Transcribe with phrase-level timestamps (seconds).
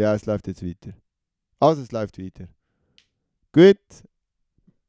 [0.00, 0.94] Ja, es läuft jetzt weiter.
[1.58, 2.48] Also, es läuft weiter.
[3.52, 3.76] Gut.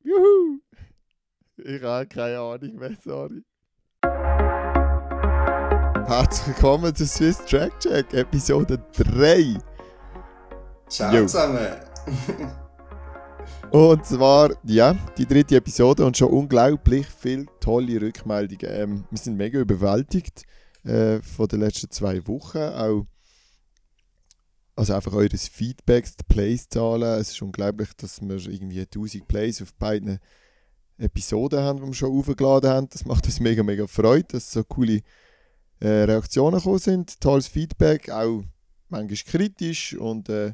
[0.01, 0.61] Juhu!
[1.57, 3.43] Ich habe keine Ahnung mehr, sorry.
[6.07, 9.57] Herzlich willkommen zu Swiss Track Check, Episode 3.
[10.87, 11.23] Ciao Jo.
[11.23, 11.67] zusammen.
[13.71, 18.73] Und zwar, ja, die dritte Episode und schon unglaublich viele tolle Rückmeldungen.
[18.73, 20.43] Ähm, wir sind mega überwältigt
[20.85, 22.59] äh, von den letzten zwei Wochen.
[22.59, 23.05] Auch,
[24.81, 27.19] also einfach eures Feedbacks, die Plays-Zahlen.
[27.19, 30.17] Es ist unglaublich, dass wir irgendwie 1000 Plays auf beiden
[30.97, 32.89] Episoden haben, die wir schon aufgeladen haben.
[32.89, 35.01] Das macht uns mega, mega Freude, dass so coole
[35.81, 37.21] äh, Reaktionen gekommen sind.
[37.21, 38.41] Tolles Feedback, auch
[38.89, 40.53] manchmal kritisch und äh,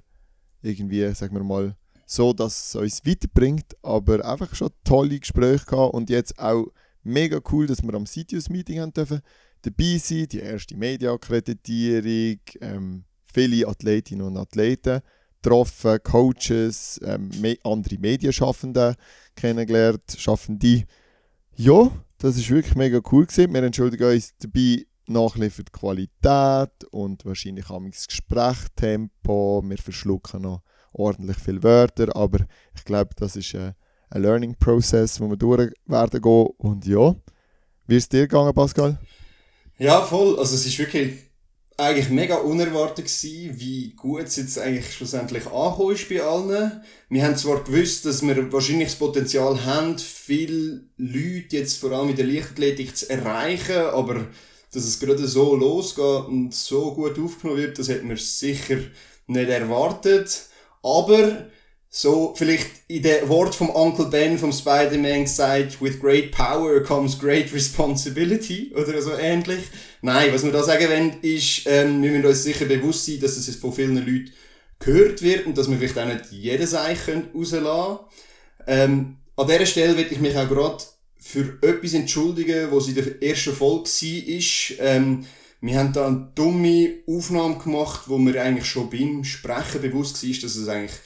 [0.62, 5.94] irgendwie, sagen wir mal, so, dass es uns weiterbringt, aber einfach schon tolle Gespräche gehabt
[5.94, 6.68] und jetzt auch
[7.02, 9.21] mega cool, dass wir am Sitius-Meeting haben dürfen
[9.62, 13.05] dabei sein, die erste Media-Akkreditierung, ähm,
[13.38, 15.02] viele Athletinnen und Athleten
[15.44, 17.30] getroffen, Coaches, ähm,
[17.63, 18.96] andere Medienschaffende
[19.35, 20.85] kennengelernt, Schaffende.
[21.55, 23.54] Ja, das ist wirklich mega cool gewesen.
[23.54, 29.62] Wir entschuldigen uns dabei nachliefert Qualität und wahrscheinlich auch das Gesprächstempo.
[29.63, 32.40] Wir verschlucken noch ordentlich viele Wörter, aber
[32.76, 33.74] ich glaube, das ist äh,
[34.10, 36.48] ein Learning Process, wo wir durch werden gehen.
[36.57, 37.16] Und ja,
[37.85, 38.99] wie ist es dir gegangen, Pascal?
[39.77, 40.40] Ja, voll.
[40.40, 41.26] Also es ist wirklich
[41.77, 46.81] eigentlich mega unerwartet gewesen, wie gut es jetzt eigentlich schlussendlich angekommen ist bei allen.
[47.09, 52.09] Wir haben zwar gewusst, dass wir wahrscheinlich das Potenzial haben, viele Leute jetzt vor allem
[52.09, 54.25] in der Leichtathletik zu erreichen, aber
[54.73, 58.79] dass es gerade so losgeht und so gut aufgenommen wird, das hätten wir sicher
[59.27, 60.48] nicht erwartet.
[60.81, 61.48] Aber
[61.90, 67.18] so vielleicht in dem Wort vom Uncle Ben vom Spider-Man gesagt, with great power comes
[67.18, 69.63] great responsibility oder so ähnlich.
[70.02, 73.38] Nein, was wir da sagen wollen, ist, ähm, wir müssen uns sicher bewusst sein, dass
[73.38, 74.31] es von vielen Leuten
[74.79, 78.00] gehört wird und dass wir vielleicht auch nicht jedes Eich können rauslassen
[78.68, 80.84] ähm, An dieser Stelle will ich mich auch gerade
[81.18, 84.78] für etwas entschuldigen, was in der ersten Folge war.
[84.79, 85.25] Ähm,
[85.59, 90.41] wir haben da eine dumme Aufnahme gemacht, wo mir eigentlich schon beim Sprechen bewusst war,
[90.41, 91.00] dass es eigentlich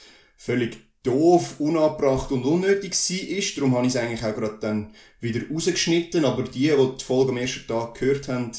[0.44, 3.54] völlig doof, unabbracht und unnötig war.
[3.56, 6.24] Darum habe ich es eigentlich auch gerade dann wieder rausgeschnitten.
[6.24, 8.50] Aber die, die die Folge am ersten Tag gehört haben,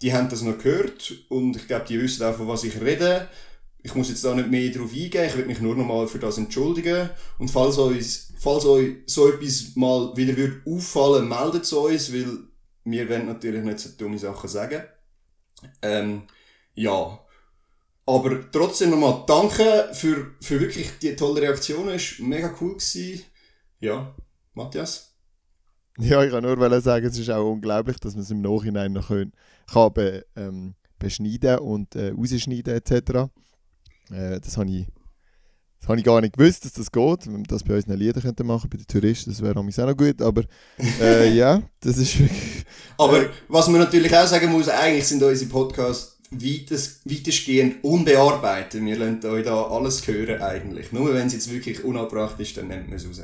[0.00, 1.12] die haben das noch gehört.
[1.28, 3.28] Und ich glaube, die wissen auch, von was ich rede.
[3.82, 5.26] Ich muss jetzt da nicht mehr drauf eingehen.
[5.26, 7.10] Ich will mich nur noch mal für das entschuldigen.
[7.38, 8.06] Und falls euch,
[8.38, 12.38] falls euch so etwas mal wieder wird auffallen, meldet es uns, weil
[12.84, 14.84] wir wollen natürlich nicht so dumme Sachen sagen.
[15.82, 16.22] Ähm,
[16.74, 17.23] ja.
[18.06, 21.88] Aber trotzdem nochmal danke für, für wirklich die tolle Reaktion.
[21.88, 22.74] Es war mega cool.
[22.74, 23.24] Gewesen.
[23.80, 24.14] Ja,
[24.52, 25.14] Matthias?
[25.98, 29.08] Ja, ich kann nur sagen, es ist auch unglaublich, dass man es im Nachhinein noch
[29.08, 29.32] können,
[29.72, 33.30] kann be, ähm, beschneiden und äh, rausschneiden etc.
[34.10, 34.86] Äh, das habe ich,
[35.78, 37.28] das habe ich gar nicht gewusst, dass das geht.
[37.48, 40.20] Das bei unseren Liedern könnten machen, bei den Touristen, das wäre auch noch gut.
[40.20, 40.42] Aber
[41.00, 42.64] äh, ja, das ist wirklich...
[42.98, 48.84] Aber was man natürlich auch sagen muss, eigentlich sind unsere Podcasts weites, weitestgehend unbearbeitet.
[48.84, 50.92] Wir lassen euch da alles hören eigentlich.
[50.92, 53.22] Nur wenn es jetzt wirklich unabbracht ist, dann nennt man es raus.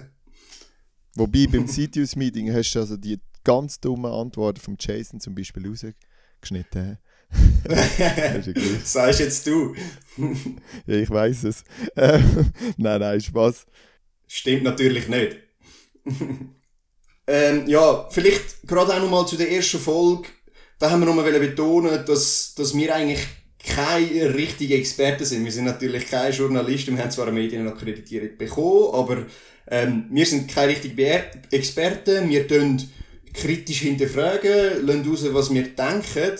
[1.17, 6.99] Wobei beim Sitius-Meeting hast du also die ganz dummen Antworten von Jason zum Beispiel rausgeschnitten.
[8.85, 9.75] Sagst jetzt du.
[10.87, 11.65] ja, ich weiß es.
[11.97, 13.67] Ähm, nein, nein, Spaß.
[14.27, 15.37] Stimmt natürlich nicht.
[17.27, 20.29] ähm, ja, vielleicht gerade auch nochmal zu der ersten Folge.
[20.81, 23.21] Da haben wir nochmal betonen, dass, dass wir eigentlich
[23.63, 25.45] keine richtigen Experten sind.
[25.45, 29.27] Wir sind natürlich keine Journalisten, wir haben zwar eine Medienakkreditierung bekommen, aber
[29.71, 31.21] ähm, wir sind keine richtigen
[31.51, 32.31] Experten.
[32.31, 32.81] Wir tun
[33.35, 36.39] kritisch hinterfragen, lassen raus, was wir denken.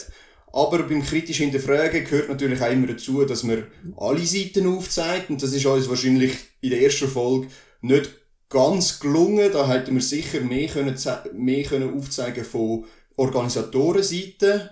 [0.55, 3.67] Aber beim kritisch hinterfragen gehört natürlich auch immer dazu, dass man
[3.99, 5.29] alle Seiten aufzeigt.
[5.29, 7.49] Und das ist uns wahrscheinlich in der ersten Folge
[7.83, 8.11] nicht
[8.49, 9.53] ganz gelungen.
[9.53, 10.97] Da hätten wir sicher mehr können,
[11.35, 12.87] mehr können aufzeigen von
[13.21, 14.71] Organisatorenseite.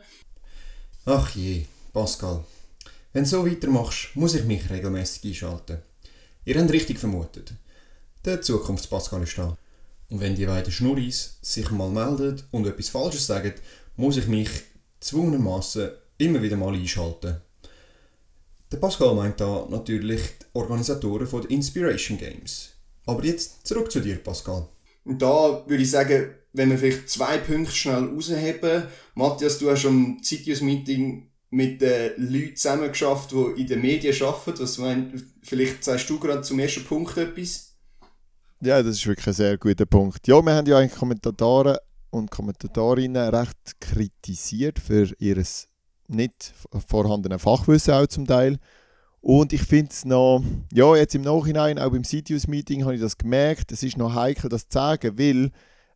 [1.05, 2.43] Ach je, Pascal.
[3.13, 5.83] Wenn du so weitermachst, muss ich mich regelmäßig einschalten.
[6.47, 7.53] Ihr habt richtig vermutet.
[8.25, 9.55] Der Zukunftspascal ist da.
[10.09, 13.53] Und wenn die beiden Schnurris sich mal melden und etwas Falsches sagen,
[13.97, 14.49] muss ich mich
[15.01, 17.43] zwungenermaßen immer wieder mal einschalten.
[18.73, 22.71] Der Pascal meint da natürlich die Organisatoren von Inspiration Games.
[23.05, 24.67] Aber jetzt zurück zu dir, Pascal.
[25.09, 28.85] Und da würde ich sagen, wenn wir vielleicht zwei Punkte schnell rausheben.
[29.15, 34.61] Matthias, du hast am Citius-Meeting mit den Leuten zusammengeschafft, die in den Medien arbeiten.
[34.61, 37.75] Was mein, vielleicht sagst du gerade zum ersten Punkt etwas?
[38.61, 40.29] Ja, das ist wirklich ein sehr guter Punkt.
[40.29, 41.79] Ja, wir haben ja eigentlich Kommentatoren
[42.11, 45.43] und Kommentatorinnen recht kritisiert für ihr
[46.09, 46.53] nicht
[46.87, 48.59] vorhandene Fachwissen auch zum Teil.
[49.29, 50.43] Und ich finde es noch,
[50.73, 54.49] ja, jetzt im Nachhinein, auch beim CTUS-Meeting habe ich das gemerkt, es ist noch heikel,
[54.49, 55.51] das zu sagen, weil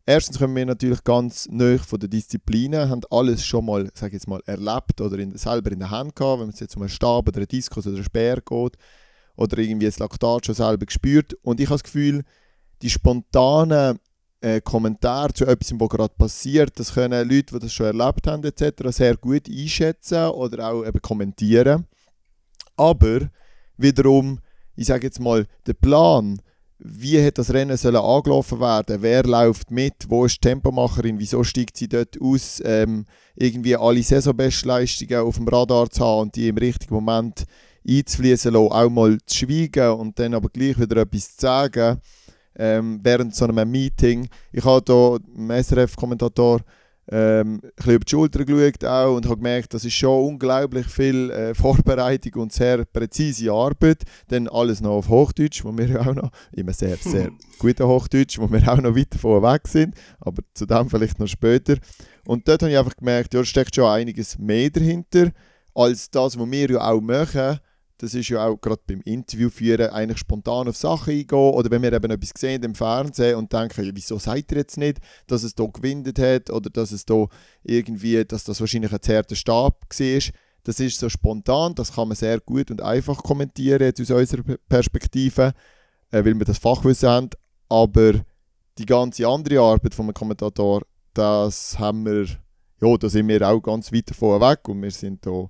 [0.05, 4.27] erstens kommen wir natürlich ganz neu von den Disziplinen, haben alles schon mal, sag jetzt
[4.27, 7.27] mal, erlebt oder in, selber in der Hand gehabt, wenn es jetzt um einen Stab
[7.27, 8.77] oder einen Diskus oder einen Speer geht
[9.35, 11.33] oder irgendwie das Laktat schon selber gespürt.
[11.41, 12.23] Und ich habe das Gefühl,
[12.83, 13.97] die spontanen
[14.41, 18.43] äh, Kommentare zu etwas, was gerade passiert, das können Leute, die das schon erlebt haben
[18.43, 21.87] etc., sehr gut einschätzen oder auch eben kommentieren.
[22.75, 23.29] Aber
[23.77, 24.39] wiederum,
[24.75, 26.41] ich sage jetzt mal, der Plan,
[26.79, 31.43] wie hat das Rennen sollen angelaufen werden, wer läuft mit, wo ist die Tempomacherin, wieso
[31.43, 33.05] steigt sie dort aus, ähm,
[33.35, 37.45] irgendwie alle Saisonbestleistungen auf dem Radar zu haben und die im richtigen Moment
[37.87, 42.01] einzufließen lassen, auch mal zu schweigen und dann aber gleich wieder etwas zu sagen,
[42.55, 44.27] ähm, während so einem Meeting.
[44.51, 46.61] Ich habe hier einen SRF-Kommentator
[47.11, 50.87] ähm, ein bisschen über die Schulter geschaut auch und habe gemerkt, das ist schon unglaublich
[50.87, 54.03] viel äh, Vorbereitung und sehr präzise Arbeit.
[54.29, 58.39] Dann alles noch auf Hochdeutsch, wo wir ja auch noch, immer sehr, sehr guter Hochdeutsch,
[58.39, 61.75] wo wir auch noch weit davon weg sind, aber zu dem vielleicht noch später.
[62.25, 65.31] Und dort habe ich einfach gemerkt, ja, da steckt schon einiges mehr dahinter,
[65.75, 67.59] als das, was wir ja auch machen
[68.03, 71.39] das ist ja auch gerade beim Interview führen, eigentlich spontan auf Sachen eingehen.
[71.39, 74.77] Oder wenn wir eben etwas sehen im Fernsehen und denken, ja, wieso sagt ihr jetzt
[74.77, 77.29] nicht, dass es hier gewinnt hat oder dass es hier
[77.63, 80.21] irgendwie, dass das wahrscheinlich ein zerter Stab war.
[80.65, 84.57] Das ist so spontan, das kann man sehr gut und einfach kommentieren jetzt aus unserer
[84.67, 85.53] Perspektive,
[86.11, 87.29] äh, weil wir das Fachwissen haben.
[87.69, 88.15] Aber
[88.79, 90.81] die ganze andere Arbeit von einem Kommentator,
[91.13, 92.25] das haben wir,
[92.81, 95.47] ja, da sind wir auch ganz weit davon weg und wir sind da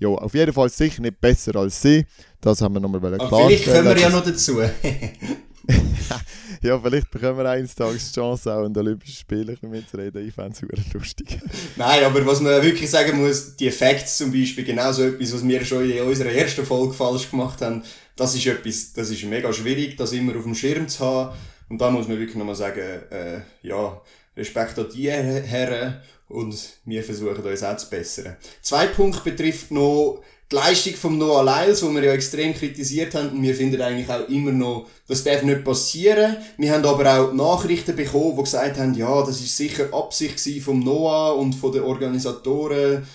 [0.00, 2.06] ja, auf jeden Fall sicher nicht besser als sie.
[2.40, 3.48] Das haben wir nochmal klarstellen.
[3.48, 4.60] Vielleicht kommen wir ja noch dazu.
[6.62, 10.26] ja, vielleicht bekommen wir eines Tages die Chance, auch an den Olympischen Spielen mitzureden.
[10.26, 11.38] Ich fände es lustig.
[11.76, 15.64] Nein, aber was man wirklich sagen muss, die Effekte zum Beispiel, genauso etwas, was wir
[15.66, 17.82] schon in unserer ersten Folge falsch gemacht haben,
[18.16, 21.36] das ist etwas, das ist mega schwierig, das immer auf dem Schirm zu haben.
[21.68, 24.00] Und da muss man wirklich nochmal sagen, äh, ja,
[24.36, 26.00] Respekt an die Herren
[26.30, 28.36] und wir versuchen uns auch zu bessern.
[28.62, 33.30] Zwei Punkt betrifft noch die Leistung von Noah Lyles, wo wir ja extrem kritisiert haben
[33.30, 36.36] und wir finden eigentlich auch immer noch, das darf nicht passieren.
[36.56, 40.80] Wir haben aber auch Nachrichten bekommen, die gesagt haben, ja, das ist sicher Absicht vom
[40.80, 43.06] Noah und von den Organisatoren.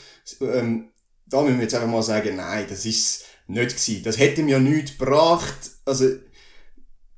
[0.42, 0.90] Ähm,
[1.26, 4.04] da müssen wir jetzt einfach mal sagen, nein, das ist nicht gewesen.
[4.04, 5.72] Das hätte mir ja nichts gebracht.
[5.84, 6.06] Also,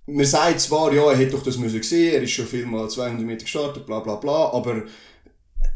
[0.08, 2.90] man sagt zwar, ja, er hätte doch das müssen sehen, er ist schon viel mal
[2.90, 4.84] 200 Meter gestartet, bla bla bla, aber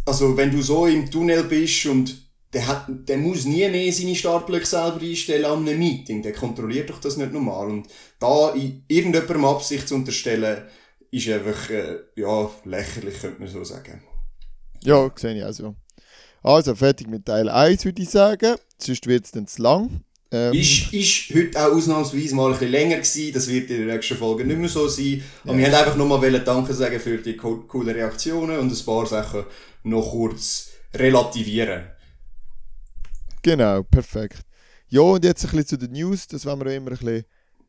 [0.06, 2.16] also wenn du so im Tunnel bist und
[2.54, 6.89] der, hat, der muss nie mehr seine Startblöcke selber einstellen an einem Meeting, der kontrolliert
[6.89, 7.88] doch das nicht normal und
[8.19, 10.63] da irgendjemandem Absicht zu unterstellen,
[11.12, 14.01] ist einfach, äh, ja, lächerlich, könnte man so sagen.
[14.83, 15.75] Ja, sehe ich auch so.
[16.44, 18.56] Also, fertig mit Teil 1, würde ich sagen.
[18.77, 20.01] Sonst wird es dann zu lang.
[20.31, 23.34] Ähm, ist, ist heute auch ausnahmsweise mal ein bisschen länger gewesen.
[23.34, 25.24] Das wird in der nächsten Folge nicht mehr so sein.
[25.44, 25.57] Aber ja.
[25.57, 29.44] wir wollten einfach nochmal Danke sagen für die co coolen Reaktionen und ein paar Sachen
[29.83, 31.89] noch kurz relativieren.
[33.42, 34.42] Genau, perfekt.
[34.89, 36.28] Ja, und jetzt ein bisschen zu den News.
[36.28, 37.24] Das wollen wir immer ein bisschen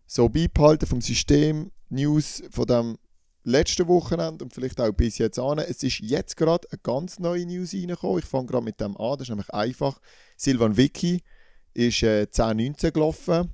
[0.06, 1.70] so beibehalten vom System.
[1.88, 2.98] News von dem
[3.44, 5.58] letzten Wochenende und vielleicht auch bis jetzt an.
[5.58, 8.18] Es ist jetzt gerade eine ganz neue News reingekommen.
[8.18, 9.12] Ich fange gerade mit dem an.
[9.12, 10.00] Das ist nämlich einfach.
[10.36, 11.22] Silvan Vicky
[11.74, 13.50] ist äh, 10-19 gelaufen.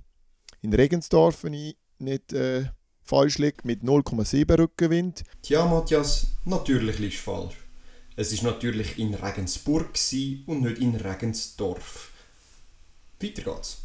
[0.61, 2.66] In Regensdorf, wenn ich nicht äh,
[3.02, 5.23] falsch liege, mit 0,7 Rückenwind.
[5.42, 7.67] Tja, Matthias, natürlich du falsch.
[8.18, 9.90] Es ist natürlich in Regensburg
[10.46, 12.10] und nicht in Regensdorf.
[13.20, 13.84] Weiter geht's.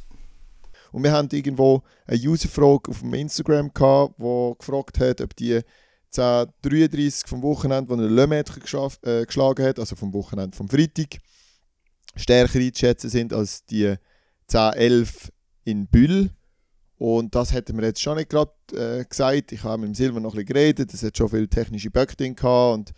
[0.92, 5.62] Und wir haben irgendwo eine Userfrage auf dem Instagram gehabt, wo gefragt hat, ob die
[6.18, 8.60] 1033 vom Wochenende, wo er Le Maitre
[9.04, 11.20] äh, geschlagen hat, also vom Wochenende vom Freitag,
[12.16, 13.94] stärker einzuschätzen sind als die
[14.50, 15.30] 10-11
[15.64, 16.32] in Bühl.
[16.98, 19.52] Und das hätten wir jetzt schon nicht gerade äh, gesagt.
[19.52, 20.92] Ich habe mit dem Silber noch ein bisschen geredet.
[20.92, 22.94] Es hat schon viele technische Böcke drin gehabt und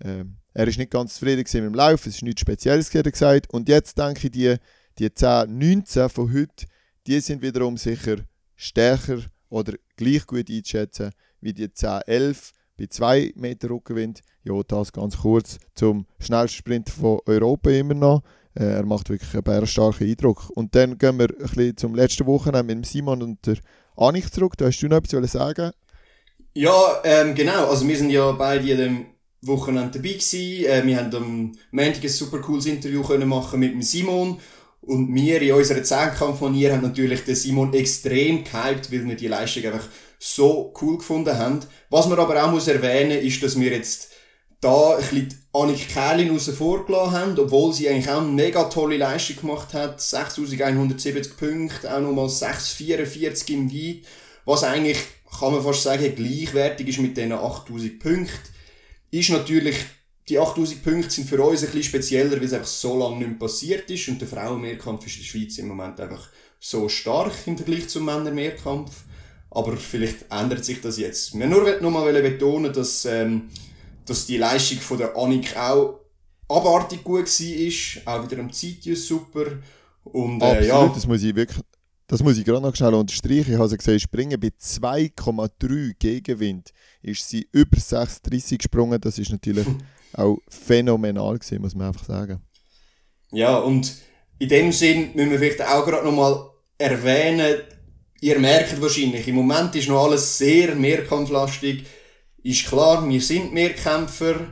[0.00, 0.24] äh,
[0.54, 2.06] er ist nicht ganz zufrieden mit dem Lauf.
[2.06, 3.52] Es ist nichts Spezielles gesagt.
[3.52, 4.56] Und jetzt denke ich, die,
[4.98, 6.66] die 10-19 von heute,
[7.06, 8.16] die sind wiederum sicher
[8.54, 9.18] stärker
[9.48, 14.20] oder gleich gut einzuschätzen wie die 10-11 bei 2 Meter Rückenwind.
[14.44, 18.22] Ja, das ganz kurz zum schnellsten Sprint von Europa immer noch.
[18.54, 20.50] Äh, er macht wirklich einen bärenstarken Eindruck.
[20.50, 23.56] Und dann gehen wir ein bisschen zum letzten Wochenende mit Simon und der
[23.96, 24.54] Anich zurück.
[24.56, 25.72] Da hast du noch etwas sagen
[26.54, 27.68] Ja, ähm, genau.
[27.68, 29.06] Also wir sind ja beide an dem
[29.42, 30.64] Wochenende dabei gewesen.
[30.64, 34.38] Äh, wir haben am Montag ein super cooles Interview können machen mit dem Simon.
[34.80, 39.14] Und wir in unserer Zehnkampf von ihr haben natürlich den Simon extrem gehypt, weil wir
[39.14, 39.86] die Leistung einfach
[40.18, 41.60] so cool gefunden haben.
[41.90, 44.10] Was man aber auch muss erwähnen, ist, dass wir jetzt
[44.60, 48.96] da ein bisschen Annik Kerlin außen vorgelassen haben, obwohl sie eigentlich auch eine mega tolle
[48.96, 50.00] Leistung gemacht hat.
[50.00, 54.04] 6170 Punkte, auch nochmal 644 im Weit,
[54.44, 54.98] was eigentlich,
[55.38, 58.51] kann man fast sagen, gleichwertig ist mit diesen 8000 Punkten.
[59.12, 59.76] Ist natürlich,
[60.28, 63.28] die 8000 Punkte sind für uns ein bisschen spezieller, weil es einfach so lange nicht
[63.28, 66.28] mehr passiert ist und der Frauenmehrkampf ist in der Schweiz im Moment einfach
[66.58, 68.90] so stark im Vergleich zum Männermehrkampf.
[69.50, 71.38] Aber vielleicht ändert sich das jetzt.
[71.38, 73.50] Wir nur noch mal betonen, dass, ähm,
[74.06, 76.00] dass die Leistung von der Annik auch
[76.48, 78.14] abartig gut war.
[78.14, 79.58] Auch wieder am Zeitjus super.
[80.04, 80.88] Und, äh, Absolut, ja.
[80.88, 81.62] das muss ich wirklich,
[82.12, 83.54] das muss ich gerade noch schnell unterstreichen.
[83.54, 86.68] Ich habe gesehen, springen bei 2,3 Gegenwind
[87.00, 89.00] ist sie über 6,30 gesprungen.
[89.00, 89.66] Das ist natürlich
[90.12, 92.42] auch phänomenal gewesen, muss man einfach sagen.
[93.30, 93.96] Ja, und
[94.38, 97.62] in dem Sinn müssen wir vielleicht auch gerade nochmal erwähnen,
[98.20, 101.86] ihr merkt wahrscheinlich, im Moment ist noch alles sehr mehrkampflastig.
[102.42, 104.48] Ist klar, wir sind Mehrkämpfer.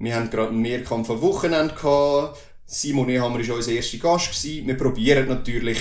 [0.00, 2.40] Wir haben gerade einen Mehrkampf am Wochenende gehabt.
[2.66, 4.32] Simon Ehammer war unser erster Gast.
[4.32, 4.66] Gewesen.
[4.66, 5.78] Wir probieren natürlich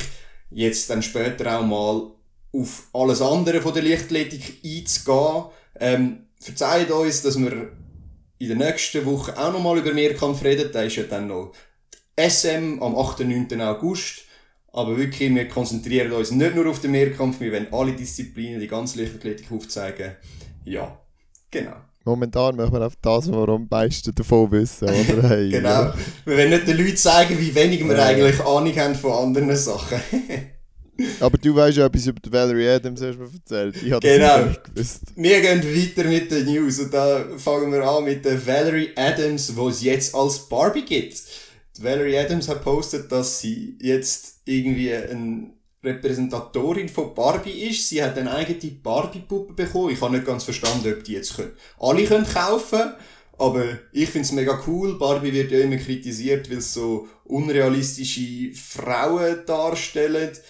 [0.54, 2.12] jetzt dann später auch mal
[2.54, 5.46] auf alles andere von der Leichtathletik einzugehen.
[5.80, 7.72] Ähm, verzeiht uns, dass wir
[8.38, 10.70] in der nächsten Woche auch nochmal über Mehrkampf reden.
[10.72, 11.54] Da ist ja dann noch
[12.18, 13.22] SM am 8.
[13.22, 13.62] und 9.
[13.62, 14.24] August.
[14.72, 18.68] Aber wirklich, wir konzentrieren uns nicht nur auf den Mehrkampf, wir wollen alle Disziplinen, die
[18.68, 20.16] ganze Leichtathletik aufzeigen.
[20.66, 21.00] Ja,
[21.52, 21.76] genau.
[22.06, 25.24] Momentan machen wir auf das, was wir am meisten davon wissen, oder?
[25.30, 25.70] Hey, Genau.
[25.70, 25.94] ja.
[26.26, 28.06] Wir wollen nicht den Leuten zeigen, wie wenig wir Ja.
[28.06, 30.00] eigentlich Ahnung haben von anderen Sachen.
[31.20, 33.76] Aber du weißt ja etwas über die Valerie Adams, hast du mir erzählt.
[33.82, 34.38] Ich das Genau.
[34.40, 35.02] noch nicht gewusst.
[35.16, 39.56] Wir gehen weiter mit den News und da fangen wir an mit der Valerie Adams,
[39.56, 41.24] wo es jetzt als Barbie gibt.
[41.78, 45.52] Die Valerie Adams hat postet, dass sie jetzt irgendwie eine
[45.84, 47.90] Repräsentatorin von Barbie ist.
[47.90, 49.92] Sie hat eine eigene Barbie-Puppe bekommen.
[49.92, 51.52] Ich habe nicht ganz verstanden, ob die jetzt können.
[51.80, 52.94] alle können kaufen
[53.38, 54.98] aber ich finde es mega cool.
[54.98, 60.42] Barbie wird ja immer kritisiert, weil es so unrealistische Frauen darstellt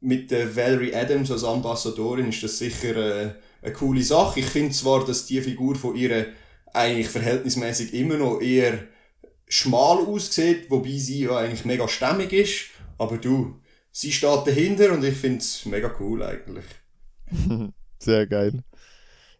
[0.00, 4.40] mit der Valerie Adams als Ambassadorin ist das sicher äh, eine coole Sache.
[4.40, 6.26] Ich finde zwar, dass die Figur von ihr
[6.72, 8.84] eigentlich verhältnismäßig immer noch eher
[9.48, 12.66] schmal aussieht, wobei sie ja eigentlich mega stämmig ist.
[12.98, 13.60] Aber du,
[13.98, 16.64] sie steht dahinter und ich finde es mega cool eigentlich.
[17.98, 18.62] Sehr geil.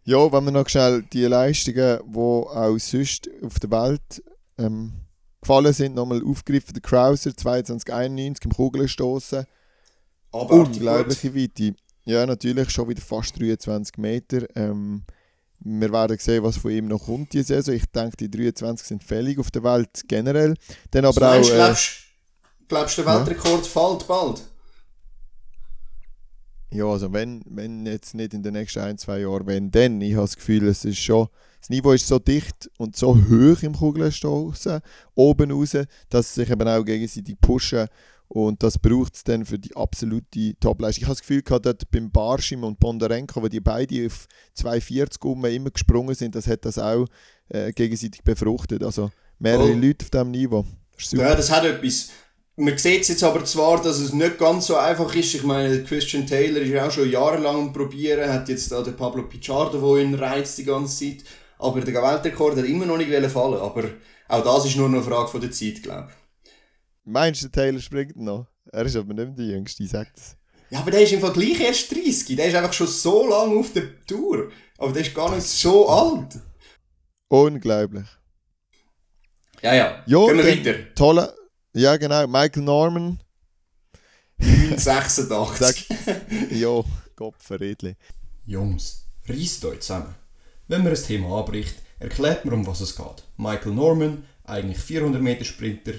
[0.03, 4.23] Ja, wenn wir noch schnell die Leistungen, die auch sonst auf der Welt
[4.57, 4.93] ähm,
[5.41, 6.73] gefallen sind, nochmal aufgegriffen.
[6.73, 9.45] Der Krauser 2291 im Kugelstoßen.
[10.31, 11.75] Aber Unglaubliche Weite.
[12.05, 14.45] Ja, natürlich schon wieder fast 23 Meter.
[14.55, 15.03] Ähm,
[15.59, 17.75] wir werden sehen, was von ihm noch kommt diese Saison.
[17.75, 20.55] Ich denke, die 23 sind fällig auf der Welt generell.
[20.91, 21.33] Dann aber Aber auch.
[21.35, 21.91] meinst, Äh, glaubst,
[22.67, 23.25] glaubst du, der ja.
[23.25, 24.41] Weltrekord fällt bald?
[26.71, 30.13] Ja, also wenn, wenn jetzt nicht in den nächsten ein, zwei Jahren, wenn dann, ich
[30.13, 31.27] habe das Gefühl, es ist schon,
[31.59, 34.79] das Niveau ist so dicht und so hoch im Kugelstoßen,
[35.15, 35.75] oben raus,
[36.09, 37.87] dass sie sich eben auch gegenseitig pushen
[38.27, 41.01] und das braucht es dann für die absolute Topleistung.
[41.01, 45.25] Ich habe das Gefühl gehabt, dort beim Barschim und Bondarenko, wo die beide auf 2,40
[45.25, 47.07] um immer gesprungen sind, das hat das auch
[47.49, 48.83] äh, gegenseitig befruchtet.
[48.83, 49.09] Also
[49.39, 49.75] mehrere Oh.
[49.75, 50.63] Leute auf diesem Niveau.
[50.95, 51.11] Das.
[51.11, 52.09] Ja, das hat etwas.
[52.59, 55.33] Man sieht jetzt aber zwar, dass es nicht ganz so einfach ist.
[55.33, 58.97] Ich meine, Christian Taylor ist ja auch schon jahrelang am Probieren, hat jetzt da den
[58.97, 61.23] Pablo Pichardo, der ihn reizt die ganze Zeit.
[61.57, 63.61] Aber der Weltrekord hat immer noch nicht fallen.
[63.61, 63.89] Aber
[64.27, 66.51] auch das ist nur noch eine Frage von der Zeit, glaube ich.
[67.05, 68.47] Meinst du, der Taylor springt noch?
[68.73, 70.35] Er ist aber nicht mehr der Jüngste, sage das.
[70.69, 72.35] Ja, aber der ist im Vergleich erst 30.
[72.35, 74.51] Der ist einfach schon so lange auf der Tour.
[74.77, 76.37] Aber der ist gar nicht so alt.
[77.29, 78.05] Unglaublich.
[79.61, 80.03] Ja, ja.
[80.05, 80.93] Ja, Gehen wir weiter.
[80.93, 81.33] Tolle,
[81.73, 83.19] ja genau, Michael Norman.
[84.39, 85.87] 86.
[86.51, 86.83] Ja,
[87.15, 87.95] Gott verredli.
[88.45, 90.15] Jungs, reisst euch zusammen.
[90.67, 93.23] Wenn man ein Thema anbricht, erklärt man, um was es geht.
[93.37, 95.93] Michael Norman, eigentlich 400 Meter Sprinter,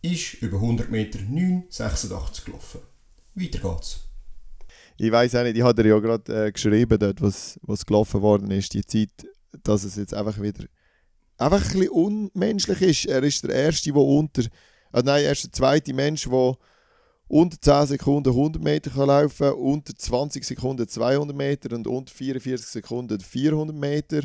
[0.00, 2.80] ist über 100 Meter 9,86 gelaufen.
[3.34, 4.00] Weiter geht's.
[4.96, 8.22] Ich weiß auch nicht, ich habe dir ja gerade äh, geschrieben, dort, was, was gelaufen
[8.22, 9.10] worden ist, die Zeit,
[9.62, 10.64] dass es jetzt einfach wieder
[11.42, 13.06] einfach ein bisschen unmenschlich ist.
[13.06, 14.42] Er ist der Erste, der unter,
[14.92, 16.56] äh, nein, er ist der zweite Mensch, der
[17.28, 22.12] unter 10 Sekunden 100 Meter kann laufen kann, unter 20 Sekunden 200 Meter und unter
[22.12, 24.22] 44 Sekunden 400 Meter.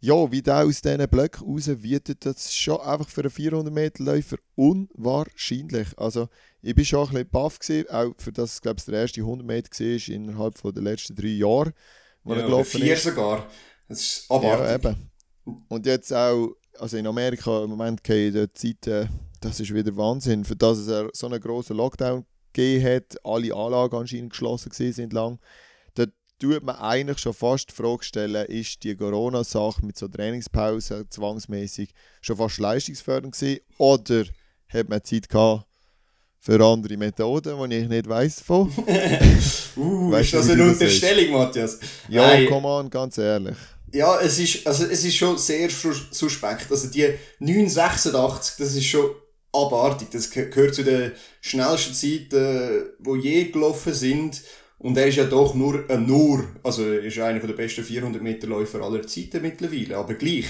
[0.00, 4.04] Ja, wie der aus diesen Blöcken raus wietet, das schon einfach für einen 400 Meter
[4.04, 5.88] Läufer unwahrscheinlich.
[5.98, 6.28] Also,
[6.62, 9.20] ich bin schon ein bisschen baff gewesen, auch für das, es, glaube ich, der erste
[9.20, 11.72] 100 Meter war innerhalb der letzten drei Jahre,
[12.24, 13.02] wo er Ja, oder gelaufen vier ist.
[13.04, 13.46] sogar.
[13.88, 14.86] Das ist Ja, abartig.
[14.86, 15.10] eben.
[15.68, 19.08] Und jetzt auch, also in Amerika im Moment gehen die Zeiten,
[19.46, 23.96] das ist wieder Wahnsinn, für das es so einen grossen Lockdown gegeben hat, alle Anlagen
[23.96, 25.38] anscheinend geschlossen sind lang.
[25.94, 26.10] Dort
[26.40, 31.90] tut man eigentlich schon fast die Frage stellen, ist die Corona-Sache mit so Trainingspausen zwangsmäßig
[32.20, 34.24] schon fast leistungsfördernd gewesen oder
[34.68, 35.66] hat man Zeit gehabt
[36.40, 38.72] für andere Methoden, die ich nicht weiss von?
[39.78, 41.78] Uh, Weißt ist du, das eine Unterstellung, Matthias?
[42.08, 42.46] Ja, Nein.
[42.48, 43.56] komm an, ganz ehrlich.
[43.92, 46.70] Ja, es ist, also es ist schon sehr sus- suspekt.
[46.70, 49.10] Also die 986, das ist schon
[49.56, 50.08] abartig.
[50.10, 54.42] Das ge- gehört zu den schnellsten Zeiten, die je gelaufen sind.
[54.78, 58.22] Und er ist ja doch nur, äh, nur, also er ist einer der besten 400
[58.22, 59.96] Meter Läufer aller Zeiten mittlerweile.
[59.96, 60.46] Aber gleich.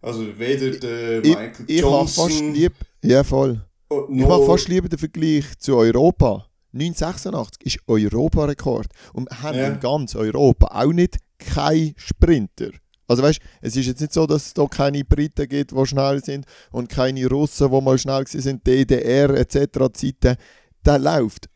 [0.00, 2.72] Also weder der Ich, Michael ich fast Johnson, lieb.
[3.02, 3.60] Ja, voll.
[3.90, 6.46] oh, Ich mache fast lieber den Vergleich zu Europa.
[6.72, 8.86] 986 ist Europarekord.
[9.12, 9.68] Und wir haben Ja.
[9.68, 12.70] in ganz Europa auch nicht kein Sprinter.
[13.06, 16.24] Also weißt, es ist jetzt nicht so, dass es da keine Briten gibt, die schnell
[16.24, 19.56] sind und keine Russen, die mal schnell sind, DDR etc.
[19.92, 20.36] Zeiten.
[20.84, 21.48] Der läuft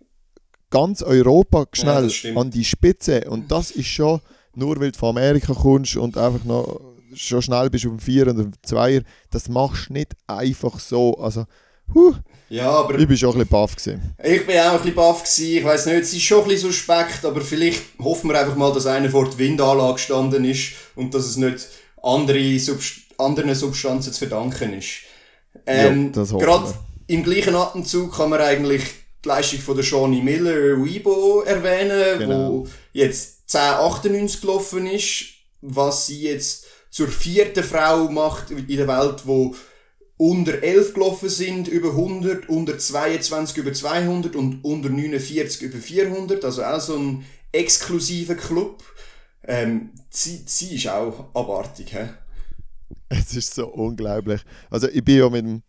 [0.70, 2.38] ganz Europa Ja, schnell stimmt.
[2.38, 3.28] an die Spitze.
[3.30, 4.20] Und das ist schon,
[4.54, 6.80] nur weil du von Amerika kommst und einfach noch
[7.14, 9.00] schon schnell bist auf dem Vier und auf dem Zweier,
[9.30, 11.14] das machst du nicht einfach so.
[11.18, 11.46] Also,
[11.94, 12.14] huh,
[12.50, 14.14] Ja, aber ich bin schon ein bisschen baff gewesen.
[14.24, 15.56] Ich bin auch ein bisschen baff gewesen.
[15.58, 18.72] Ich weiss nicht, es ist schon ein bisschen suspekt, aber vielleicht hoffen wir einfach mal,
[18.72, 21.66] dass einer vor der Windanlage gestanden ist und dass es nicht
[22.02, 25.00] andere Subst anderen Substanzen zu verdanken ist.
[25.66, 26.72] Ähm, Ja, Gerade
[27.08, 28.82] im gleichen Atemzug kann man eigentlich
[29.24, 32.48] die Leistung von der Shawnee Miller Weibo erwähnen, Genau.
[32.50, 35.24] wo jetzt 1098 gelaufen ist,
[35.60, 39.54] was sie jetzt zur vierten Frau macht in der Welt, wo
[40.18, 46.44] unter 11 gelaufen sind, über 100, unter 22 über 200 und unter 49 über 400.
[46.44, 48.82] Also auch so ein exklusiver Club.
[49.44, 51.92] Ähm, sie, sie ist auch abartig.
[51.92, 52.08] He?
[53.08, 54.42] Es ist so unglaublich.
[54.70, 55.62] Also ich bin ja mit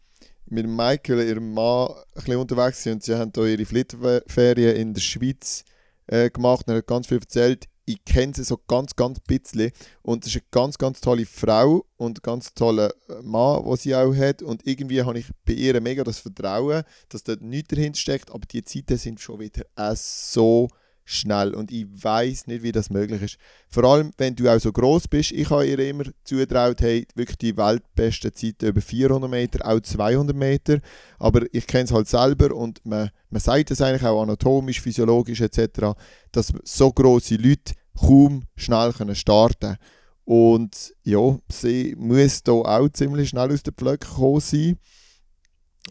[0.51, 5.01] mit Michael, ihrem Mann, ein bisschen unterwegs und sie haben da ihre Flitterferien in der
[5.01, 5.63] Schweiz
[6.08, 7.65] äh, gemacht und er hat ganz viel erzählt.
[7.89, 9.72] Ich kenne sie so ganz, ganz bisschen
[10.03, 13.77] und es ist eine ganz, ganz tolle Frau und ein ganz toller äh, Mann, den
[13.77, 17.69] sie auch hat und irgendwie habe ich bei ihr mega das Vertrauen, dass dort nichts
[17.69, 20.67] dahinter steckt, aber die Zeiten sind schon wieder äh, so
[21.03, 23.38] schnell und ich weiß nicht, wie das möglich ist.
[23.67, 25.31] Vor allem, wenn du auch so groß bist.
[25.31, 30.35] Ich habe ihr immer zugetraut, hey, wirklich die weltbesten Zeiten über 400 Meter, auch 200
[30.35, 30.79] Meter.
[31.18, 35.42] Aber ich kenne es halt selber und man, man sagt es eigentlich auch anatomisch, physiologisch
[35.42, 35.96] etc.,
[36.31, 39.77] dass so große Leute kaum schnell können starten
[40.25, 44.77] Und ja, sie muss da auch ziemlich schnell aus den Pflöcken gekommen sein.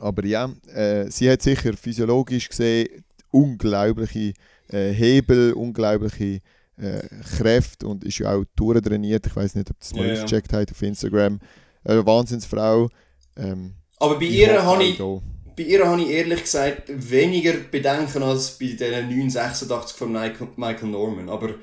[0.01, 4.33] Aber ja, äh, sie hat sicher physiologisch gesehen unglaubliche
[4.69, 6.41] äh, Hebel, unglaubliche
[6.77, 7.01] äh,
[7.37, 9.27] Kräfte und ist ja auch durchtrainiert.
[9.27, 10.23] Ich weiß nicht, ob das mal Ja, ja.
[10.25, 11.41] ausgecheckt habt auf Instagram.
[11.85, 12.89] Eine Wahnsinnsfrau.
[13.37, 18.59] Ähm, Aber bei ihr habe ich, bei ihr habe ich ehrlich gesagt weniger Bedenken als
[18.59, 21.29] bei den 986 von Michael, Michael Norman.
[21.29, 21.55] Aber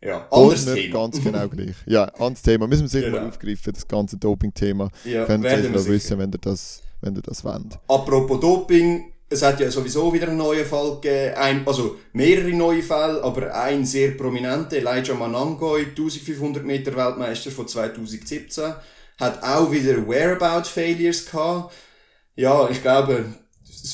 [0.00, 0.92] ja, anderes Thema.
[0.94, 1.74] Ganz genau gleich.
[1.86, 2.66] Ja, anderes Thema.
[2.66, 3.20] Müssen wir sicher Genau.
[3.22, 4.90] mal aufgreifen, das ganze Doping-Thema.
[5.04, 5.92] Ja, Könnt ihr noch sicher.
[5.92, 7.78] wissen, wenn ihr das, wenn ihr das wollt.
[7.88, 12.82] Apropos Doping, es hat ja sowieso wieder einen neuen Fall gegeben, ein, also mehrere neue
[12.82, 18.72] Fälle, aber ein sehr prominenter, Elijah Manangoy, 1500 Meter Weltmeister von 2017,
[19.20, 21.74] hat auch wieder Whereabout-Failures gehabt.
[22.36, 23.26] Ja, ich glaube,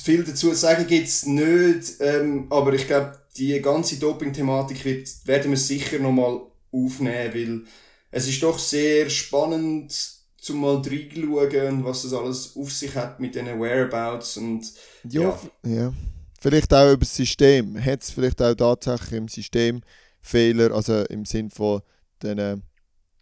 [0.04, 5.50] viel dazu zu sagen gibt's nicht, ähm, aber ich glaube, die ganze Doping-Thematik wird, werden
[5.50, 7.62] wir sicher nochmal aufnehmen, weil
[8.10, 13.34] es ist doch sehr spannend, zum mal reinschauen, was das alles auf sich hat mit
[13.34, 14.72] diesen Whereabouts und
[15.08, 15.92] Ja, Ja.
[16.38, 17.82] Vielleicht auch über das System.
[17.82, 19.80] Hat es vielleicht auch tatsächlich im System
[20.20, 21.80] Fehler, also im Sinn von
[22.22, 22.62] den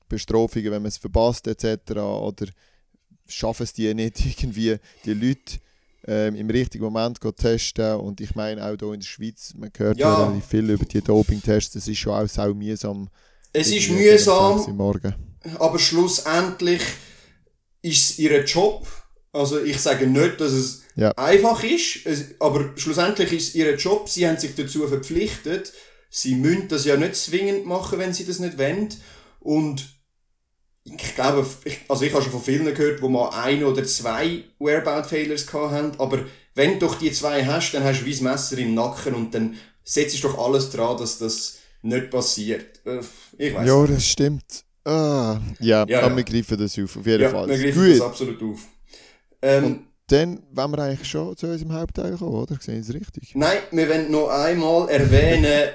[0.08, 1.92] Bestrafungen, wenn man es verpasst etc.
[1.92, 2.46] Oder
[3.28, 5.58] schaffen es die nicht irgendwie, die Leute
[6.06, 7.96] ähm, im richtigen Moment testen.
[7.96, 10.24] Und ich meine auch hier in der Schweiz, man hört ja, Ja.
[10.26, 11.74] relativ viel über die Doping-Tests.
[11.74, 13.08] Das ist schon auch sau mühsam.
[13.52, 15.14] es ist mühsam, 6 Uhr Morgen.
[15.58, 16.82] aber schlussendlich
[17.82, 18.86] ist es ihr Job.
[19.32, 21.10] Also ich sage nicht, dass es Ja.
[21.12, 24.08] einfach ist, es, aber schlussendlich ist es ihr Job.
[24.08, 25.72] Sie haben sich dazu verpflichtet.
[26.10, 28.88] Sie müssen das ja nicht zwingend machen, wenn sie das nicht wollen.
[29.40, 29.88] Und
[30.84, 34.44] ich glaube, ich, also ich habe schon von vielen gehört, wo mal ein oder zwei
[34.58, 36.20] Whereabout-Failures gehabt haben, aber
[36.54, 39.32] wenn du doch die zwei hast, dann hast du wie das Messer im Nacken und
[39.34, 42.80] dann setzt du doch alles dran, dass das nicht passiert.
[42.84, 43.00] Äh,
[43.38, 44.64] Ich weiß Ja, das stimmt.
[44.84, 46.16] Ah, ja, Ja, aber ja.
[46.16, 47.48] wir greifen das auf, auf jeden ja, Fall.
[47.48, 47.92] wir greifen Gut.
[47.94, 48.60] das absolut auf.
[49.40, 52.56] Ähm, Und dann wollen wir eigentlich schon zu unserem Hauptteil kommen, oder?
[52.60, 53.32] Sehen Sie es richtig?
[53.34, 55.70] Nein, wir wollen noch einmal erwähnen,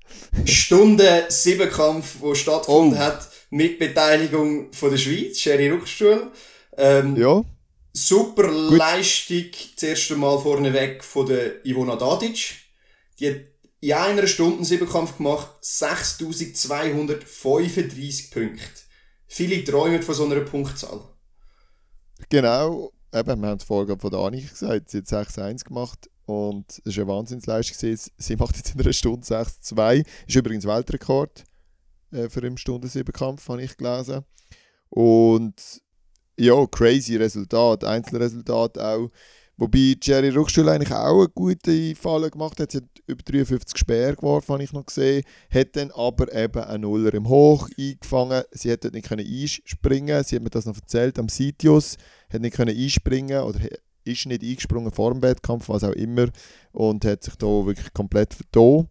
[0.44, 3.02] Stunde 7 Kampf, der stattgefunden Oh.
[3.02, 6.32] hat, mit Beteiligung von der Schweiz, Sherry Ruckstuhl.
[6.76, 7.44] Ähm, Ja,
[7.92, 12.54] Super Leistung, das erste Mal vorneweg von der Ivona Dadic.
[13.18, 13.40] Die hat
[13.80, 18.62] in einer Stunde Siebenkampf gemacht, 6235 Punkte.
[19.26, 21.00] Viele träumen von so einer Punktzahl.
[22.28, 26.96] Genau, eben, wir haben es vorher von der gesagt, sie hat 6-1 gemacht und es
[26.96, 27.96] war eine Wahnsinnsleistung.
[28.16, 30.06] Sie macht jetzt in einer Stunde 6-2.
[30.28, 31.42] Ist übrigens Weltrekord
[32.12, 34.24] äh, für einen Stunden-Siebenkampf, habe ich gelesen.
[34.88, 35.82] Und
[36.38, 39.10] ja, crazy Resultat, Einzelresultat auch.
[39.60, 42.72] Wobei Jerry Ruckstuhl eigentlich auch eine gute Falle gemacht hat.
[42.72, 45.22] Sie hat über 53 Speer geworfen, habe ich noch gesehen.
[45.50, 48.42] Hat dann aber eben einen Nuller im Hoch eingefangen.
[48.52, 51.98] Sie hätte nicht können einspringen Sie hat mir das noch erzählt am Sitius.
[52.32, 53.60] Hat nicht können einspringen oder
[54.04, 56.28] ist nicht eingesprungen vor dem Wettkampf, was auch immer.
[56.72, 58.88] Und hat sich da wirklich komplett vertan.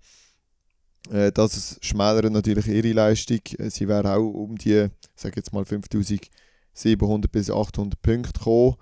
[1.11, 3.41] Äh, das schmälert natürlich ihre Leistung.
[3.57, 8.75] Äh, Sie wäre auch um die, sage jetzt mal 5700 bis 800 Punkte gekommen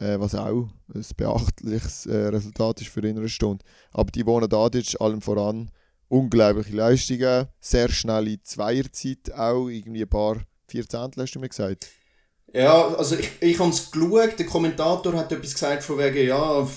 [0.00, 3.64] äh, was auch ein beachtliches äh, Resultat ist für eine Stunde.
[3.92, 5.70] Aber die Wohnen Dadic allem voran
[6.08, 11.88] unglaubliche Leistungen, sehr schnelle Zweierzeit auch, irgendwie ein paar Vierzehntel hast du mir gesagt.
[12.52, 16.68] Ja, also ich, ich habe es geschaut, der Kommentator hat etwas gesagt von wegen, ja,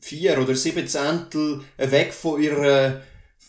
[0.00, 3.00] vier oder sieben Zehntel weg von ihrer,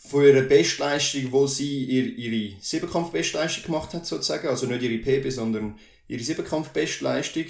[0.10, 4.48] von ihrer Bestleistung, wo sie ihr, ihre Siebenkampf-Bestleistung gemacht hat, sozusagen.
[4.48, 5.76] Also nicht ihre PB, sondern
[6.08, 7.46] ihre Siebenkampf-Bestleistung.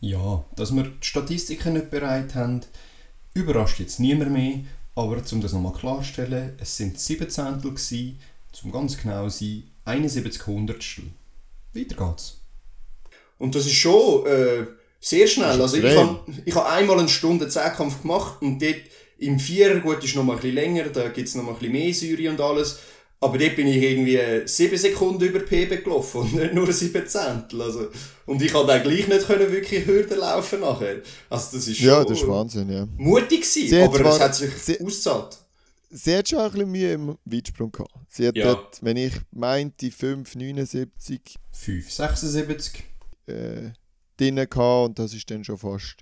[0.00, 2.62] Ja, dass wir die Statistiken nicht bereit haben,
[3.34, 4.60] überrascht jetzt niemand mehr.
[4.94, 8.18] Aber um das nochmal klarzustellen, es sind 7 Zehntel gewesen,
[8.52, 11.04] zum ganz genau sein, 71 Hundertstel.
[11.74, 12.40] Weiter geht's.
[13.38, 14.66] Und das ist schon äh,
[15.00, 15.60] sehr schnell.
[15.60, 18.80] Also ich habe ich hab einmal eine Stunde Zehnkampf gemacht und dort
[19.18, 21.58] im Vierer, gut, ist noch mal ein bisschen länger, da gibt es noch mal ein
[21.58, 22.78] bisschen mehr Säure und alles.
[23.20, 27.62] Aber dort bin ich irgendwie sieben Sekunden über PB gelaufen und nicht nur sieben Zehntel.
[27.62, 27.88] Also,
[28.26, 30.98] und ich konnte dann gleich nicht können wirklich Hürden laufen nachher.
[31.28, 32.86] Also das ist Ja, das ist Wahnsinn, ja.
[32.96, 35.36] mutig gewesen, aber es hat sich sie, ausgezahlt.
[35.90, 37.90] Sie hat schon ein bisschen Mühe im Weitsprung gehabt.
[38.08, 38.54] Sie hat Ja.
[38.54, 41.18] dort, wenn ich meinte, 5,79
[41.52, 42.70] 5,76.
[43.26, 43.70] äh,
[44.16, 45.96] drin gehabt und das ist dann schon fast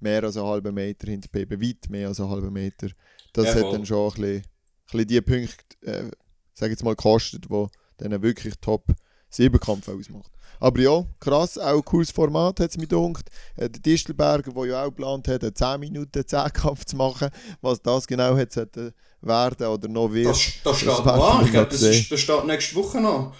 [0.00, 2.88] mehr als einen halben Meter hinter PB, weit mehr als einen halben Meter.
[3.32, 4.42] Das Ja, hat dann schon ein bisschen, ein
[4.90, 6.10] bisschen die Punkte, äh,
[6.54, 7.66] sag jetzt mal, gekostet, die
[7.98, 8.84] dann wirklich top
[9.30, 10.32] Siebenkampf ausmacht.
[10.60, 13.28] Aber ja, krass, auch ein cooles Format hat es mir gedacht.
[13.56, 17.28] Äh, der Distelberger, der ja auch geplant hat, einen 10 Minuten Zehnkampf zu machen,
[17.60, 20.28] was das genau hat sollte werden oder noch wird.
[20.28, 21.20] Das, das steht das werden
[21.56, 21.68] an.
[21.70, 23.34] das, ist- das steht nächste Woche noch.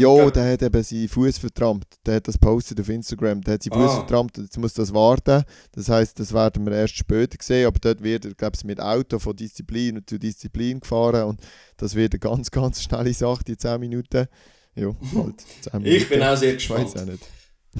[0.00, 1.86] Ja, der hat eben seinen Fuß vertrampt.
[2.06, 3.40] Der hat das postet auf Instagram.
[3.42, 3.96] Der hat seinen Fuß Ah.
[3.98, 5.44] vertrampt jetzt muss das warten.
[5.72, 7.66] Das heisst, das werden wir erst später sehen.
[7.66, 11.24] Aber dort wird er, glaube ich, mit Auto von Disziplin zu Disziplin gefahren.
[11.24, 11.40] Und
[11.76, 14.26] das wird eine ganz, ganz schnelle Sache, die 10 Minuten.
[14.74, 15.86] Ja, halt 10 Minuten.
[15.86, 17.08] Ich bin auch sehr Ich weiß gespannt.
[17.08, 17.28] auch nicht.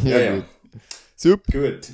[0.05, 0.35] Ja, ja.
[0.37, 0.45] gut.
[1.17, 1.53] Super.
[1.53, 1.89] Gut.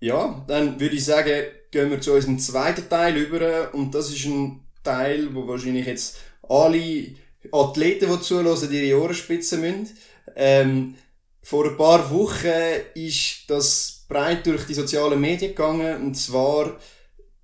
[0.00, 3.74] Ja, dann würde ich sagen, gehen wir zu unserem zweiten Teil über.
[3.74, 7.08] Und das ist ein Teil, wo wahrscheinlich jetzt alle
[7.52, 9.96] Athleten, die zuhören, ihre Ohren spitzen müssen.
[10.36, 10.94] Ähm,
[11.42, 12.46] vor ein paar Wochen
[12.94, 16.02] ist das breit durch die sozialen Medien gegangen.
[16.02, 16.78] Und zwar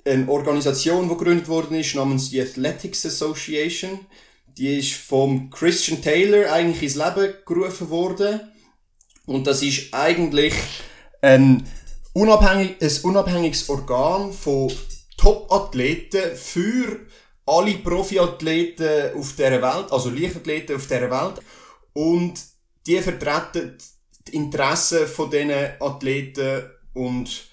[0.04, 4.00] eine Organisation, die gegründet worden ist, namens die Athletics Association.
[4.46, 8.40] Die ist vom Christian Taylor eigentlich ins Leben gerufen worden.
[9.26, 10.54] Und das ist eigentlich
[11.22, 11.66] ein,
[12.12, 14.70] unabhängig, ein unabhängiges Organ von
[15.16, 17.00] Top-Athleten für
[17.46, 21.40] alle Profiathleten auf dieser Welt, also Leichtathleten auf dieser Welt.
[21.92, 22.34] Und
[22.86, 23.78] die vertreten
[24.26, 27.48] die Interessen von diesen Athleten und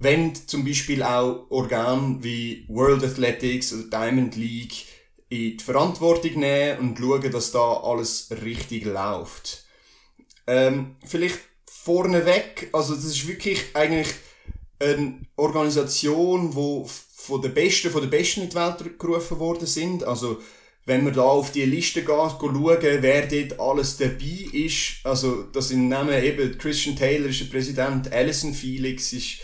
[0.00, 4.86] wenn zum Beispiel auch Organe wie World Athletics oder Diamond League
[5.28, 9.64] in die Verantwortung nehmen und schauen, dass da alles richtig läuft.
[10.46, 14.08] Ähm, vielleicht vorneweg, also das ist wirklich eigentlich
[14.80, 20.04] eine Organisation, wo von den Besten, von den Besten in die Welt gerufen worden sind.
[20.04, 20.38] Also
[20.86, 25.68] wenn man da auf die Liste geht, schauen, wer dort alles dabei ist, also das
[25.68, 29.40] sind Namen eben Christian Taylor ist der Präsident, Alison Felix ist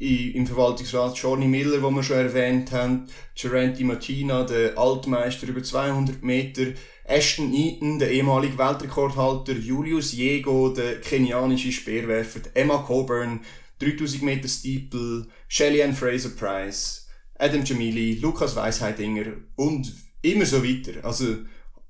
[0.00, 3.06] im Verwaltungsrat Johnny Miller, wo wir schon erwähnt haben,
[3.40, 6.72] Gerenti Martina, der Altmeister über 200 Meter,
[7.04, 13.40] Ashton Eaton, der ehemalige Weltrekordhalter, Julius Jego, der kenianische Speerwerfer, Emma Coburn,
[13.80, 17.06] 3000 Meter Steeple, Shelly Ann Fraser Price,
[17.38, 21.04] Adam Jamili, Lukas Weisheidinger und immer so weiter.
[21.04, 21.38] Also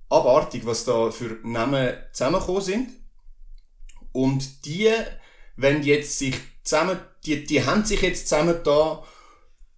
[0.08, 2.88] abartig, was da für Namen zusammengekommen sind.
[4.12, 4.90] Und die,
[5.56, 9.04] wenn jetzt sich zusammen, die, die haben sich jetzt zusammen da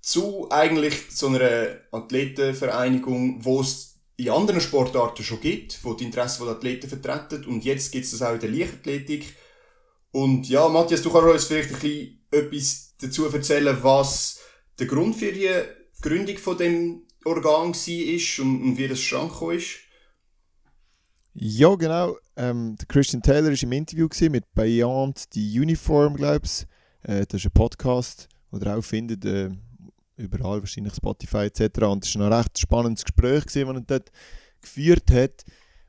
[0.00, 6.44] zu eigentlich so einer Athletenvereinigung, wo es in anderen Sportarten schon gibt, wo die Interessen
[6.44, 9.34] der Athleten vertreten und jetzt gibt es das auch in der Leichtathletik.
[10.12, 14.40] Und ja, Matthias, du kannst uns vielleicht ein bisschen etwas dazu erzählen, was
[14.78, 15.50] der Grund für die
[16.00, 19.78] Gründung von dem Organ war und, und wie das Schrank ist.
[21.34, 22.16] Ja, genau.
[22.36, 26.66] Ähm, der Christian Taylor war im Interview mit Beyond the Uniform, glaube ich.
[27.02, 29.48] Äh, das ist ein Podcast, den ihr auch findet, äh,
[30.16, 31.84] überall, wahrscheinlich Spotify etc.
[31.84, 34.12] Und es war ein recht spannendes Gespräch, das er dort
[34.60, 35.44] geführt hat.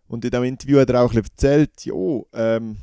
[0.08, 1.94] Und in diesem Interview hat er auch ein erzählt, ja,
[2.34, 2.78] ähm,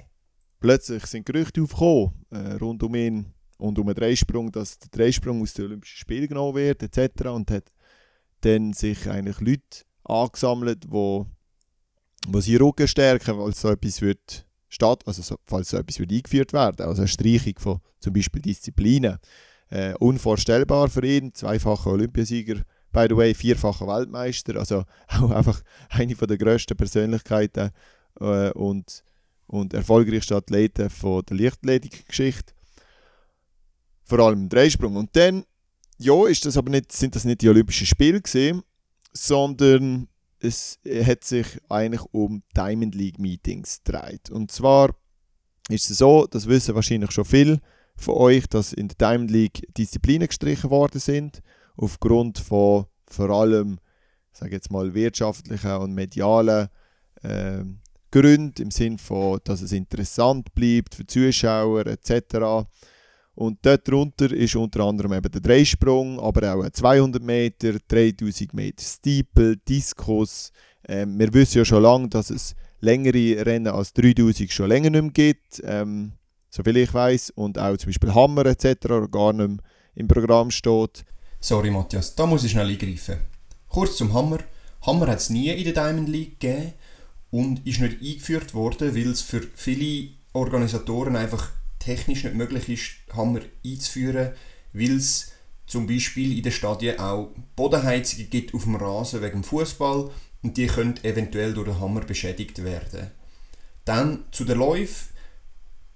[0.61, 5.43] plötzlich sind Gerüchte aufgekommen äh, rund um ihn und um den Dreisprung, dass der Dreisprung
[5.43, 7.27] aus den Olympischen Spielen genommen wird etc.
[7.27, 7.73] Und hat
[8.43, 11.27] dann sich eigentlich Leute angesammelt, wo,
[12.29, 16.13] wo sie Rücken stärken, weil so etwas wird statt, also so, falls so etwas wird
[16.13, 19.19] eingeführt werden, also eine Streichung von zum Beispiel Disziplinen.
[19.69, 26.15] Äh, unvorstellbar für ihn, zweifacher Olympiasieger, by the way, vierfacher Weltmeister, also auch einfach eine
[26.15, 27.71] der grössten Persönlichkeiten
[28.21, 29.05] äh, und,
[29.51, 32.55] und erfolgreichsten Athleten von der Lichtathletik-Geschichte.
[34.05, 34.97] Vor allem im Dreisprung.
[34.97, 35.45] Und dann,
[35.99, 38.63] ja, ist das aber nicht, sind das nicht die Olympischen Spiele gesehen,
[39.13, 40.09] sondern
[40.39, 44.31] es hat sich eigentlich um Diamond League Meetings gedreht.
[44.31, 44.95] Und zwar
[45.69, 47.61] ist es so, das wissen wahrscheinlich schon viele,
[47.97, 51.43] von euch, dass in der Diamond League Disziplinen gestrichen worden sind,
[51.77, 53.79] aufgrund von vor allem,
[54.33, 56.69] sage jetzt mal, wirtschaftlichen und medialen
[57.23, 57.65] äh,
[58.11, 62.67] Gründen, im Sinne von, dass es interessant bleibt für Zuschauer etc.
[63.35, 68.83] Und dort drunter ist unter anderem eben der Dreisprung, aber auch 200 Meter, 3000 Meter
[68.83, 70.53] Steeple, Diskus.
[70.87, 75.03] Ähm, wir wissen ja schon lange, dass es längere Rennen als 3000 schon länger nicht
[75.03, 75.63] mehr gibt.
[75.65, 76.13] Ähm,
[76.51, 78.87] soviel ich weiß, und auch zum Beispiel Hammer etc.
[79.11, 79.59] gar nicht mehr
[79.95, 81.05] im Programm steht.
[81.41, 83.19] Sorry Matthias, da muss ich schnell eingreifen.
[83.69, 84.41] Kurz zum Hammer.
[84.83, 86.73] Hammer hat es nie in der Diamond League gegeben
[87.31, 93.17] und ist nicht eingeführt worden, weil es für viele Organisatoren einfach technisch nicht möglich ist,
[93.17, 94.31] Hammer einzuführen,
[94.73, 95.33] weil es
[95.67, 100.11] zum Beispiel in den Stadien auch Bodenheizungen gibt auf dem Rasen wegen Fußball
[100.43, 103.11] und die können eventuell durch den Hammer beschädigt werden.
[103.85, 105.09] Dann zu den Läufen.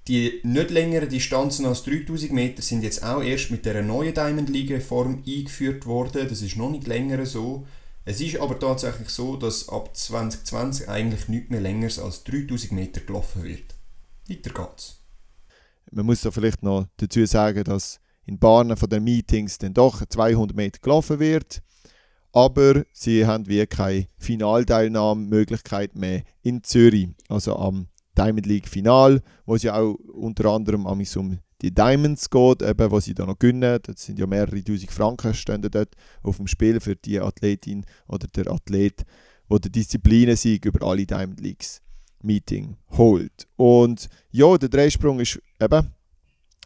[0.06, 4.50] Die nicht längeren Distanzen als 3000 Meter sind jetzt auch erst mit der neuen Diamond
[4.50, 6.28] League Reform eingeführt worden.
[6.28, 7.66] Das ist noch nicht länger so.
[8.06, 13.00] Es ist aber tatsächlich so, dass ab 2020 eigentlich nicht mehr länger als 3000 Meter
[13.00, 13.74] gelaufen wird.
[14.28, 15.00] Weiter geht's.
[15.90, 20.04] Man muss da vielleicht noch dazu sagen, dass in Bahnen von den Meetings dann doch
[20.04, 21.62] 200 Meter gelaufen wird.
[22.32, 27.86] Aber sie haben wie keine Finalteilnahmemöglichkeit mehr in Zürich, also am
[28.18, 33.00] Diamond League Final, wo es ja auch unter anderem um die Diamonds geht, eben, wo
[33.00, 33.78] sie da noch gewinnen.
[33.82, 38.26] Das sind ja mehrere tausend Franken stehen dort auf dem Spiel für die Athletin oder
[38.28, 39.04] der Athlet,
[39.48, 41.80] wo der Disziplinensieg über alle Diamond Leagues
[42.22, 43.46] Meeting holt.
[43.56, 45.90] Und ja, der Dreisprung ist eben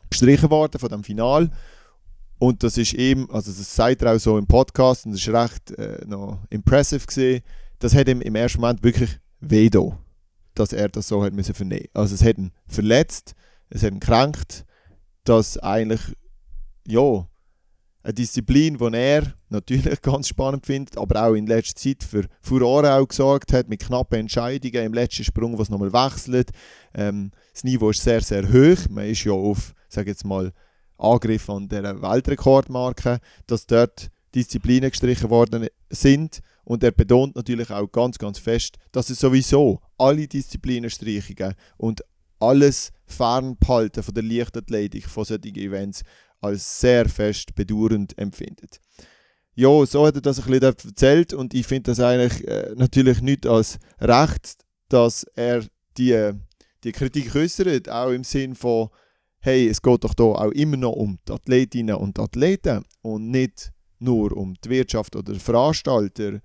[0.09, 1.51] gestrichen worden von dem Final.
[2.38, 5.29] Und das ist eben, also das sagt er auch so im Podcast und das ist
[5.29, 7.42] recht äh, noch impressive gesehen.
[7.81, 9.98] Das hat ihm im ersten Moment wirklich weh da
[10.59, 11.88] dass er das so hat müssen vernehmen.
[11.94, 13.35] Also es hat ihn verletzt,
[13.70, 14.64] es hat ihn kränkt,
[15.28, 16.00] dass eigentlich
[16.86, 17.28] ja
[18.02, 22.94] eine Disziplin, die er natürlich ganz spannend findet, aber auch in letzter Zeit für Furore
[22.94, 26.50] auch gesorgt hat, mit knappen Entscheidungen im letzten Sprung, was nochmal wechselt.
[26.94, 28.88] Ähm, das Niveau ist sehr, sehr hoch.
[28.88, 30.52] Man ist ja auf, sage jetzt mal,
[30.96, 37.86] Angriff an der Weltrekordmarke, dass dort Disziplinen gestrichen worden sind und er betont natürlich auch
[37.86, 42.02] ganz, ganz fest, dass er sowieso alle Disziplinenstreichungen und
[42.40, 46.03] alles Fernbehalten von der Leichtathletik von solchen Events
[46.40, 48.81] als sehr fest bedauernd empfindet.
[49.55, 53.20] Ja, so hat er das ein bisschen erzählt und ich finde das eigentlich äh, natürlich
[53.22, 55.64] nicht als recht, dass er
[55.96, 56.33] die,
[56.85, 58.88] die Kritik äußert, auch im Sinn von,
[59.40, 63.72] hey, es geht doch da auch immer noch um die Athletinnen und Athleten und nicht
[63.98, 66.40] nur um die Wirtschaft oder Veranstalter,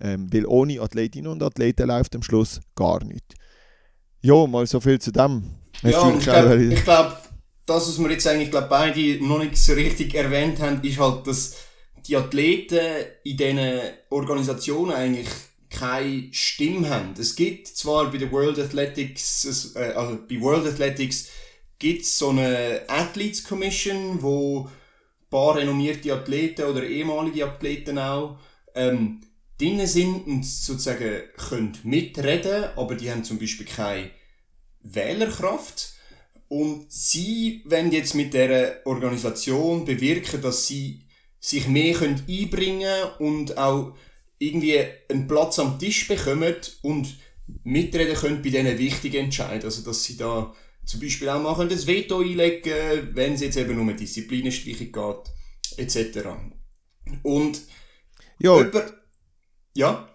[0.00, 3.34] ähm, weil ohne Athletinnen und Athleten läuft am Schluss gar nichts.
[4.22, 5.44] Ja, mal so viel zu dem.
[5.82, 7.22] ja, ich glaube, glaub,
[7.66, 11.26] das, was wir jetzt eigentlich glaub, beide noch nicht so richtig erwähnt haben, ist halt,
[11.26, 11.56] dass
[12.06, 12.80] die Athleten
[13.24, 15.28] in diesen Organisationen eigentlich
[15.70, 17.14] keine Stimme haben.
[17.18, 21.28] Es gibt zwar bei der World Athletics, äh, also bei World Athletics
[21.78, 24.70] gibt es so eine Athletes Commission, wo ein
[25.30, 28.38] paar renommierte Athleten oder ehemalige Athleten auch
[28.74, 29.20] ähm,
[29.58, 34.10] drin sind und sozusagen können mitreden, aber die haben zum Beispiel keine
[34.82, 35.94] Wählerkraft.
[36.48, 41.02] Und sie wollen jetzt mit der Organisation bewirken, dass sie
[41.40, 43.94] sich mehr können einbringen und auch
[44.38, 44.78] irgendwie
[45.10, 47.18] einen Platz am Tisch bekommen und
[47.64, 49.64] mitreden können bei diesen wichtigen Entscheidungen.
[49.64, 50.54] Also, dass sie da
[50.86, 55.86] zum Beispiel auch mal das Veto einlegen wenn es jetzt eben um eine Disziplinenstreichung geht,
[55.94, 56.28] etc.
[57.22, 57.60] Und
[58.38, 58.94] Ja, Jemand,
[59.74, 60.08] ja?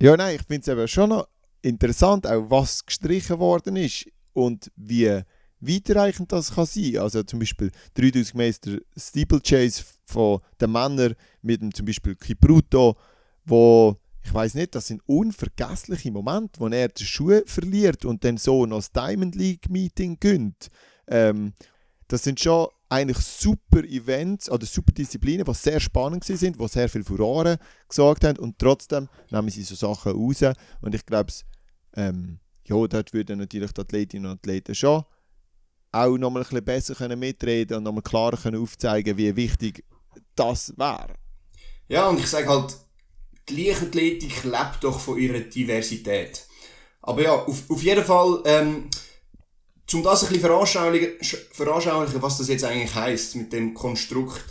[0.00, 1.28] Ja, nein, ich finde es eben schon noch
[1.62, 5.22] interessant, auch was gestrichen worden ist und wie
[5.60, 6.98] weiterreichend das kann sein.
[6.98, 12.96] Also zum Beispiel 3000 Meter Steeplechase von den Männern mit dem zum Beispiel Kipruto,
[13.44, 18.36] wo ich weiß nicht, das sind unvergessliche Momente, wo er die Schuhe verliert und dann
[18.36, 20.68] so noch das Diamond League Meeting gönnt.
[21.06, 21.54] Ähm,
[22.06, 26.88] das sind schon eigentlich super Events oder super Disziplinen, die sehr spannend sind, die sehr
[26.88, 30.42] viel Furore gesorgt haben und trotzdem nehmen sie so Sachen raus
[30.80, 31.32] und ich glaube,
[31.94, 35.04] ähm, ja, dort würden natürlich die Athletinnen und Athleten schon
[35.92, 39.84] auch nochmal ein bisschen besser können mitreden und nochmal klarer können aufzeigen, wie wichtig
[40.34, 41.14] das wäre.
[41.88, 42.76] Ja, und ich sage halt,
[43.48, 46.46] die Leichtathletik lebt doch von ihrer Diversität.
[47.02, 48.88] Aber ja, auf, auf jeden Fall, ähm,
[49.94, 51.12] um das ein bisschen veranschaulichen,
[51.52, 54.44] veranschaulichen, was das jetzt eigentlich heisst mit dem Konstrukt,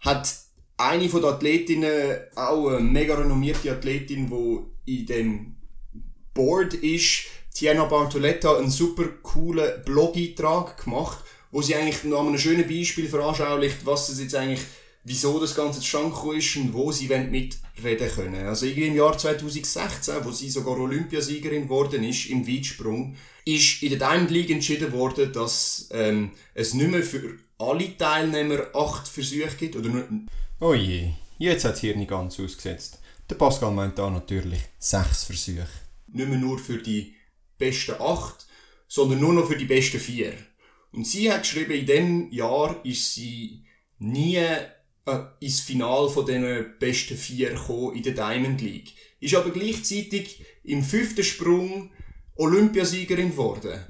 [0.00, 0.32] hat
[0.76, 5.56] eine von den Athletinnen, auch eine mega renommierte Athletin, die in dem
[6.34, 11.18] Board ist, Tiana Bartoletta, einen super coolen Blog-Eintrag gemacht,
[11.52, 14.60] wo sie eigentlich noch einem schönen Beispiel veranschaulicht, was das jetzt eigentlich,
[15.04, 18.46] wieso das Ganze zustande gekommen ist und wo sie mitreden können.
[18.46, 23.14] Also irgendwie im Jahr 2016, wo sie sogar Olympiasiegerin geworden ist im Weitsprung,
[23.44, 28.74] ist in der Diamond League entschieden worden, dass ähm, es nicht mehr für alle Teilnehmer
[28.74, 29.76] acht Versuche gibt.
[29.76, 30.08] Oder nur
[30.60, 32.98] Oh je, jetzt hat es hier nicht ganz ausgesetzt.
[33.28, 35.68] Der Pascal meint da natürlich sechs Versuche.
[36.08, 37.14] Nicht mehr nur für die
[37.58, 38.46] besten acht,
[38.88, 40.32] sondern nur noch für die besten vier.
[40.92, 43.64] Und sie hat geschrieben, in dem Jahr ist sie
[43.98, 44.40] nie
[45.06, 47.50] äh, ins Finale von den besten vier
[47.94, 48.92] in der Diamond League.
[49.20, 51.90] Ist aber gleichzeitig im fünften Sprung
[52.36, 53.80] Olympiasiegerin geworden.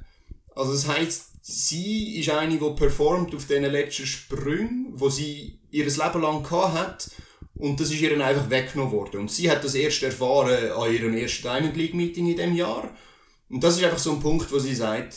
[0.55, 5.85] Also das heisst, sie ist eine, die performt auf diesen letzten Sprüngen, wo sie ihr
[5.85, 7.11] Leben lang hat.
[7.57, 9.21] Und das ist ihr einfach weggenommen worden.
[9.21, 12.91] Und sie hat das erst erfahren an ihrem ersten Diamond League Meeting in dem Jahr.
[13.49, 15.15] Und das ist einfach so ein Punkt, wo sie sagt,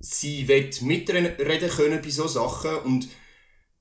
[0.00, 3.08] sie will mitreden können bei so Sachen und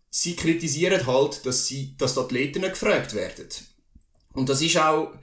[0.10, 3.48] sie kritisieren halt, dass sie, dass die Athleten nicht gefragt werden.
[4.34, 5.14] Und das ist auch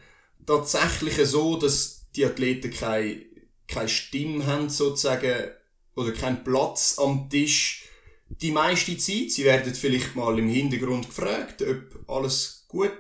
[0.47, 3.25] tatsächlich so, dass die Athleten keine,
[3.67, 5.51] keine Stimme haben, sozusagen,
[5.97, 7.85] oder keinen Platz am Tisch.
[8.29, 12.91] Die meiste Zeit, sie werden vielleicht mal im Hintergrund gefragt, ob alles gut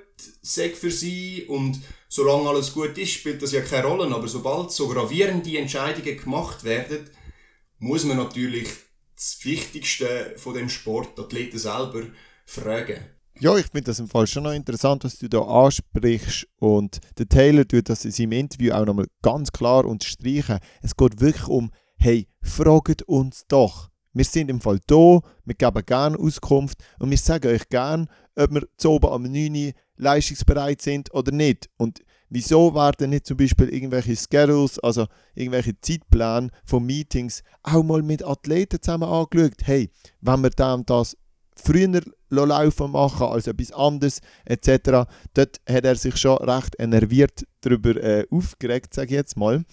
[0.42, 4.14] sei für sie und solange alles gut ist, spielt das ja keine Rolle.
[4.14, 7.11] Aber sobald so gravierende Entscheidungen gemacht werden,
[7.79, 8.68] muss man natürlich
[9.16, 12.03] das Wichtigste von dem Sport, Athleten selber,
[12.46, 12.98] fragen.
[13.40, 16.46] Ja, ich finde das im Fall schon noch interessant, was du da ansprichst.
[16.61, 20.59] Und der Taylor tut das in seinem Interview auch nochmal ganz klar unterstreichen.
[20.83, 23.90] Es geht wirklich um, hey, fragt uns doch.
[24.12, 28.53] Wir sind im Fall da, wir geben gerne Auskunft und wir sagen euch gerne, ob
[28.53, 31.68] wir zu oben am 9 leistungsbereit sind oder nicht.
[31.77, 38.02] Und wieso werden nicht zum Beispiel irgendwelche Schedules, also irgendwelche Zeitpläne von Meetings auch mal
[38.02, 39.62] mit Athleten zusammen angeschaut?
[39.62, 41.16] Hey, wenn wir dann das
[41.56, 45.08] früher laufen machen als etwas anderes etc.
[45.34, 49.64] Dort hat er sich schon recht enerviert darüber äh, aufgeregt, sage ich jetzt mal.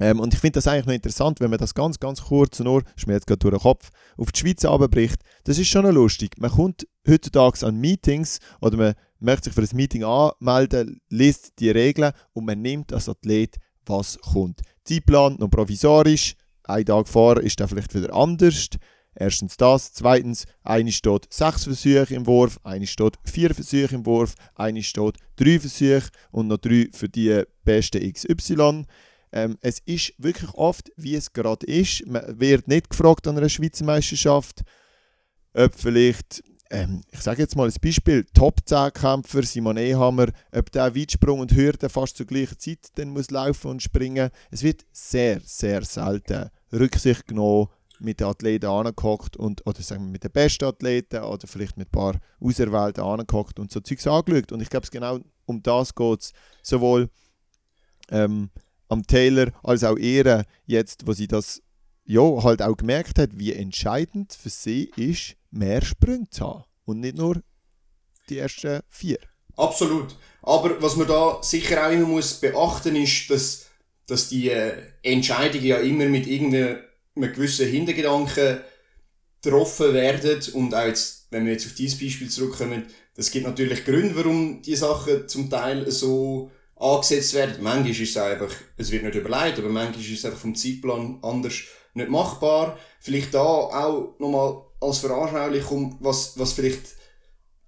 [0.00, 2.82] Ähm, und ich finde das eigentlich noch interessant, wenn man das ganz, ganz kurz nur,
[2.96, 5.20] ist mir jetzt gerade durch den Kopf, auf die Schweiz runterbricht.
[5.44, 6.36] Das ist schon noch lustig.
[6.38, 11.70] Man kommt heutzutage an Meetings oder man möchte sich für ein Meeting anmelden, liest die
[11.70, 13.56] Regeln und man nimmt als Athlet,
[13.86, 14.60] was kommt.
[14.84, 18.68] Zeitplan noch provisorisch, ein Tag vorher ist dann vielleicht wieder anders.
[19.14, 19.92] Erstens das.
[19.92, 25.18] Zweitens, eine steht sechs Versuche im Wurf, eine steht vier Versuche im Wurf, eine steht
[25.36, 28.84] drei Versuche und noch drei für die beste XY.
[29.32, 32.06] Ähm, es ist wirklich oft, wie es gerade ist.
[32.06, 34.62] Man wird nicht gefragt an einer Schweizer Meisterschaft,
[35.54, 41.40] ob vielleicht, ähm, ich sage jetzt mal ein Beispiel, Top-10-Kämpfer Simon Ehammer, ob der Weitsprung
[41.40, 44.30] und Hürde fast zur gleichen Zeit dann muss laufen und springen.
[44.50, 50.10] Es wird sehr, sehr selten Rücksicht genommen, mit den Athleten angehockt und oder sagen wir
[50.10, 54.50] mit den besten Athleten oder vielleicht mit ein paar Auserwählten angehockt und so Zeugs angeschaut.
[54.50, 56.32] Und ich glaube, genau um das geht es
[56.62, 57.10] sowohl
[58.10, 58.50] ähm,
[58.88, 61.62] am Taylor als auch ihr jetzt, wo sie das
[62.04, 67.00] ja, halt auch gemerkt hat, wie entscheidend für sie ist, mehr Sprünge zu haben und
[67.00, 67.42] nicht nur
[68.28, 69.18] die ersten vier.
[69.56, 70.16] Absolut.
[70.42, 73.66] Aber was man da sicher auch immer muss beachten ist, dass,
[74.06, 76.80] dass die äh, Entscheidungen ja immer mit irgendeiner
[77.14, 78.60] mit gewissen Hintergedanken
[79.42, 83.84] getroffen werden und auch jetzt, wenn wir jetzt auf dieses Beispiel zurückkommen, das gibt natürlich
[83.84, 87.62] Gründe, warum die Sachen zum Teil so angesetzt werden.
[87.62, 91.18] Manchmal ist es einfach, es wird nicht überlegt, aber manchmal ist es einfach vom Zeitplan
[91.22, 91.54] anders
[91.94, 92.78] nicht machbar.
[93.00, 96.82] Vielleicht da auch nochmal als Veranschaulichung, was, was vielleicht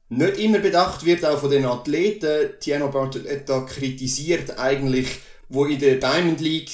[0.08, 5.08] nicht immer bedacht wird, auch von den Athleten, Tiano Bartoletta kritisiert eigentlich,
[5.48, 6.70] wo in der Diamond League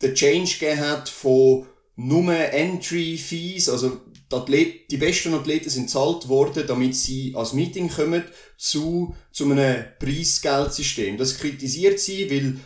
[0.00, 1.66] den Change gegeben hat von
[1.96, 4.00] nur Entry Fees, also
[4.30, 8.24] die, Athleten, die besten Athleten sind zahlt worden, damit sie als Meeting kommen,
[8.56, 11.16] zu, zu einem Preisgeldsystem.
[11.18, 12.56] Das kritisiert sie, weil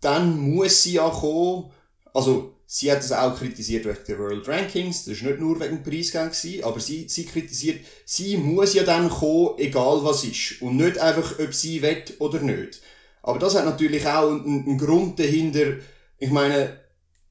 [0.00, 1.70] dann muss sie ja kommen,
[2.14, 5.76] also sie hat es auch kritisiert wegen der World Rankings, das ist nicht nur wegen
[5.76, 10.60] dem Preisgeld gewesen, aber sie, sie kritisiert, sie muss ja dann kommen, egal was ist.
[10.60, 12.80] Und nicht einfach, ob sie will oder nicht.
[13.22, 15.76] Aber das hat natürlich auch einen, einen Grund dahinter,
[16.18, 16.80] ich meine,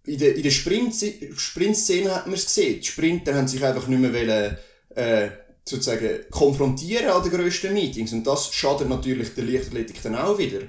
[0.05, 1.77] in der, in der Sprint-Szene Sprint
[2.09, 2.79] hat man es gesehen.
[2.79, 4.57] Die Sprinter haben sich einfach nicht mehr wollen,
[4.95, 5.29] äh,
[5.67, 8.13] sozusagen konfrontieren an den grössten Meetings.
[8.13, 10.59] Und das schadet natürlich der Leichtathletik dann auch wieder.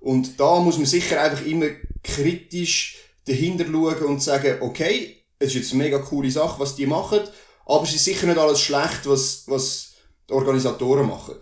[0.00, 1.66] Und da muss man sicher einfach immer
[2.02, 6.86] kritisch dahinter schauen und sagen, okay, es ist jetzt eine mega coole Sache, was die
[6.86, 7.20] machen,
[7.66, 9.94] aber es ist sicher nicht alles schlecht, was, was
[10.28, 11.36] die Organisatoren machen.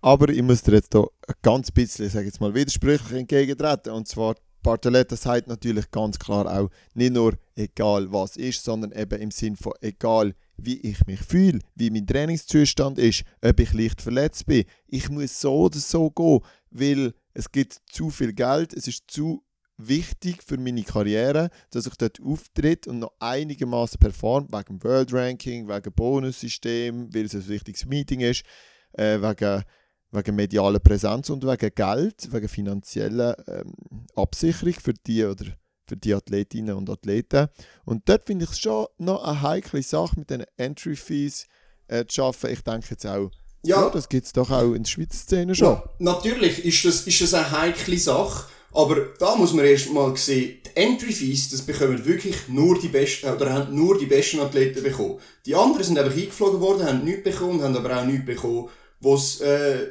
[0.00, 3.92] Aber ich muss dir jetzt hier ein ganz bisschen, sage jetzt mal, widersprüchlich entgegentreten.
[3.92, 9.20] Und zwar, Bartoletta sagt natürlich ganz klar auch, nicht nur egal was ist, sondern eben
[9.20, 14.02] im Sinn von egal wie ich mich fühle, wie mein Trainingszustand ist, ob ich leicht
[14.02, 14.64] verletzt bin.
[14.86, 16.40] Ich muss so oder so gehen,
[16.70, 19.42] weil es gibt zu viel Geld, es ist zu
[19.78, 25.12] wichtig für meine Karriere, dass ich dort auftritt und noch einigermaßen performt, wegen dem World
[25.12, 28.44] Ranking, wegen Bonussystem, weil es ein wichtiges Meeting ist,
[28.92, 29.62] äh, wegen,
[30.10, 33.74] wegen medialer Präsenz und wegen Geld, wegen finanzieller ähm,
[34.14, 35.46] Absicherung für die oder
[35.86, 37.48] für die Athletinnen und Athleten.
[37.84, 41.46] Und dort finde ich es schon noch eine heikle Sache, mit den Entry Fees
[41.88, 42.52] äh, zu arbeiten.
[42.52, 43.30] Ich denke jetzt auch,
[43.64, 45.68] ja, ja das gibt es doch auch in der Schweizer Szene schon.
[45.68, 48.46] Ja, natürlich ist das, ist das eine heikle Sache.
[48.74, 52.88] Aber da muss man erst mal sehen, die Entry Fees, das bekommen wirklich nur die
[52.88, 55.18] besten, oder haben nur die besten Athleten bekommen.
[55.44, 58.68] Die anderen sind einfach eingeflogen worden, haben nichts bekommen, haben aber auch nichts bekommen,
[59.00, 59.88] was, äh,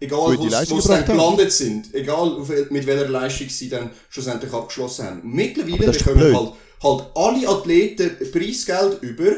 [0.00, 5.20] egal wo sie dann gelandet sind, egal mit welcher Leistung sie dann schlussendlich abgeschlossen haben.
[5.22, 6.52] Mittlerweile bekommen halt,
[6.82, 9.32] halt alle Athleten Preisgeld über,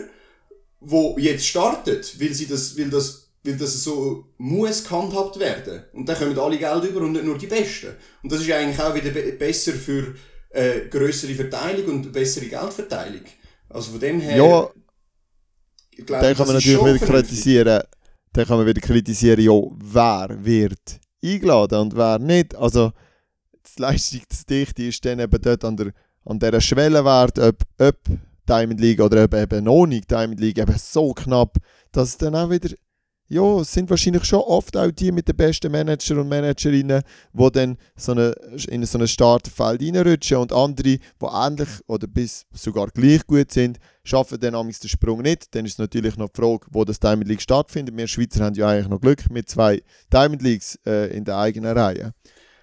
[0.81, 5.85] wo jetzt startet, weil sie das, weil das weil das so muss gehandhabt werden.
[5.93, 7.89] Und dann kommen alle Geld über und nicht nur die Besten.
[8.23, 10.15] Und das ist eigentlich auch wieder be besser für
[10.51, 13.23] äh, größere Verteilung und bessere Geldverteilung.
[13.69, 14.37] Also von dem her...
[14.37, 14.71] Ja,
[16.05, 17.83] glaub, dann kann man natürlich wieder kritisieren,
[18.33, 22.55] dann kann man wieder kritisieren, ja, wer wird eingeladen und wer nicht.
[22.55, 22.93] Also
[23.77, 25.93] die Leistungsdichte ist dann eben dort an der
[26.25, 27.97] an dieser Schwellenwert, ob, ob
[28.49, 31.57] Diamond League oder ob eben noch nicht Diamond League eben so knapp,
[31.93, 32.75] dass es dann auch wieder
[33.29, 37.03] ja, es sind wahrscheinlich schon oft auch die mit den besten Manager und Managerinnen,
[37.33, 38.33] die dann so eine,
[38.69, 43.79] in so ein Starterfeld reinrutschen und andere, die ähnlich oder bis sogar gleich gut sind,
[44.05, 45.55] schaffen dann amigs den Sprung nicht.
[45.55, 47.97] Dann ist natürlich noch die Frage, wo das Diamond League stattfindet.
[47.97, 51.77] Wir Schweizer haben ja eigentlich noch Glück mit zwei Diamond Leagues äh, in der eigenen
[51.77, 52.13] Reihe.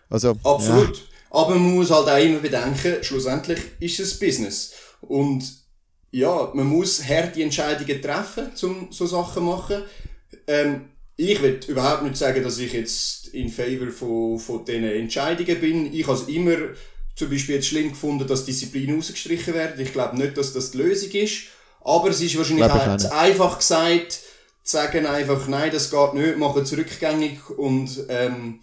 [0.09, 0.97] Also, Absolut.
[0.97, 1.03] Ja.
[1.31, 4.73] Aber man muss halt auch immer bedenken, schlussendlich ist es Business.
[5.01, 5.43] Und
[6.11, 9.83] ja, man muss harte Entscheidungen treffen, um so Sachen zu machen.
[10.47, 10.85] Ähm,
[11.17, 15.93] ich will überhaupt nicht sagen, dass ich jetzt in favor von, von diesen Entscheidungen bin.
[15.93, 16.55] Ich habe es immer
[17.15, 19.79] zum Beispiel jetzt schlimm gefunden, dass Disziplinen ausgestrichen werden.
[19.79, 21.43] Ich glaube nicht, dass das die Lösung ist.
[21.81, 24.21] Aber es ist wahrscheinlich auch zu einfach gesagt, zu
[24.63, 28.59] sagen einfach, nein, das geht nicht, machen es rückgängig und ähm,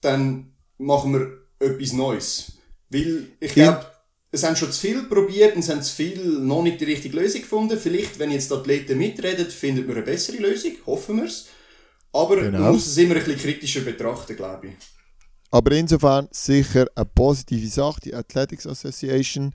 [0.00, 2.52] dann machen wir etwas Neues.
[2.90, 3.86] Weil ich glaube,
[4.34, 7.16] es haben schon zu viel probiert und es haben zu viel noch nicht die richtige
[7.16, 7.78] Lösung gefunden.
[7.78, 11.46] Vielleicht, wenn jetzt die Athleten mitreden, findet man eine bessere Lösung, hoffen wir es.
[12.12, 12.58] Aber genau.
[12.58, 14.74] man muss es immer ein bisschen kritischer betrachten, glaube ich.
[15.50, 19.52] Aber insofern sicher eine positive Sache, die Athletics Association.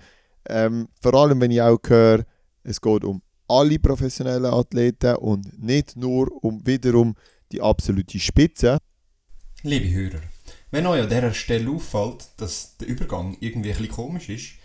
[0.47, 2.25] Ähm, vor allem, wenn ich auch höre,
[2.63, 7.15] es geht um alle professionellen Athleten und nicht nur um wiederum
[7.51, 8.77] die absolute Spitze.
[9.63, 10.21] Liebe Hörer,
[10.71, 14.58] wenn euch an dieser Stelle auffällt, dass der Übergang irgendwie ein bisschen komisch ist,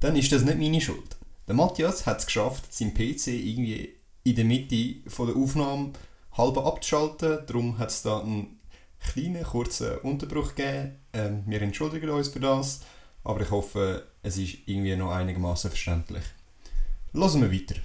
[0.00, 1.16] dann ist das nicht meine Schuld.
[1.46, 3.94] Der Matthias hat es geschafft, seinen PC irgendwie
[4.24, 5.92] in der Mitte von der Aufnahme
[6.32, 7.40] halb abzuschalten.
[7.46, 8.60] Darum hat es da einen
[9.00, 10.96] kleinen, kurzen Unterbruch gegeben.
[11.12, 12.80] Ähm, wir entschuldigen uns für das,
[13.24, 16.24] aber ich hoffe, es ist irgendwie noch einigermaßen verständlich.
[17.12, 17.80] Hören wir weiter.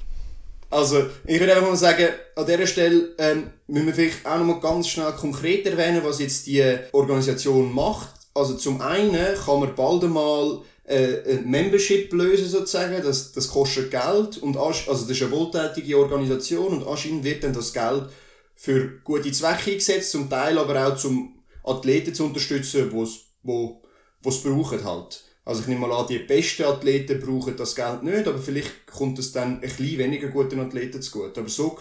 [0.69, 4.45] Also, ich würde einfach mal sagen, an dieser Stelle ähm, müssen wir vielleicht auch noch
[4.45, 8.09] mal ganz schnell konkret erwähnen, was jetzt die Organisation macht.
[8.33, 13.91] Also zum einen kann man bald einmal äh, ein Membership lösen sozusagen, das, das kostet
[13.91, 18.09] Geld und also das ist eine wohltätige Organisation und anscheinend wird dann das Geld
[18.55, 23.81] für gute Zwecke eingesetzt, zum Teil aber auch zum Athleten zu unterstützen, wo's, wo
[24.25, 25.23] es brauchen halt.
[25.43, 29.19] Also ich nehme mal an, die besten Athleten brauchen das Geld nicht, aber vielleicht kommt
[29.19, 31.37] es dann ein bisschen weniger guten Athleten zu gut.
[31.37, 31.77] Aber so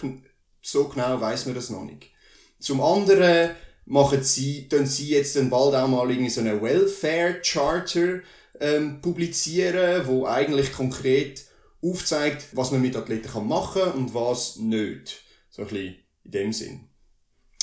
[0.61, 2.11] so genau weiß man das noch nicht.
[2.59, 3.51] Zum anderen
[3.87, 8.21] machen sie, tun sie jetzt dann bald auch mal irgendwie so eine Welfare Charter
[8.61, 11.45] ähm, publizieren, wo eigentlich konkret
[11.83, 15.23] aufzeigt, was man mit Athleten kann machen und was nicht.
[15.51, 16.89] So ein bisschen in dem Sinn.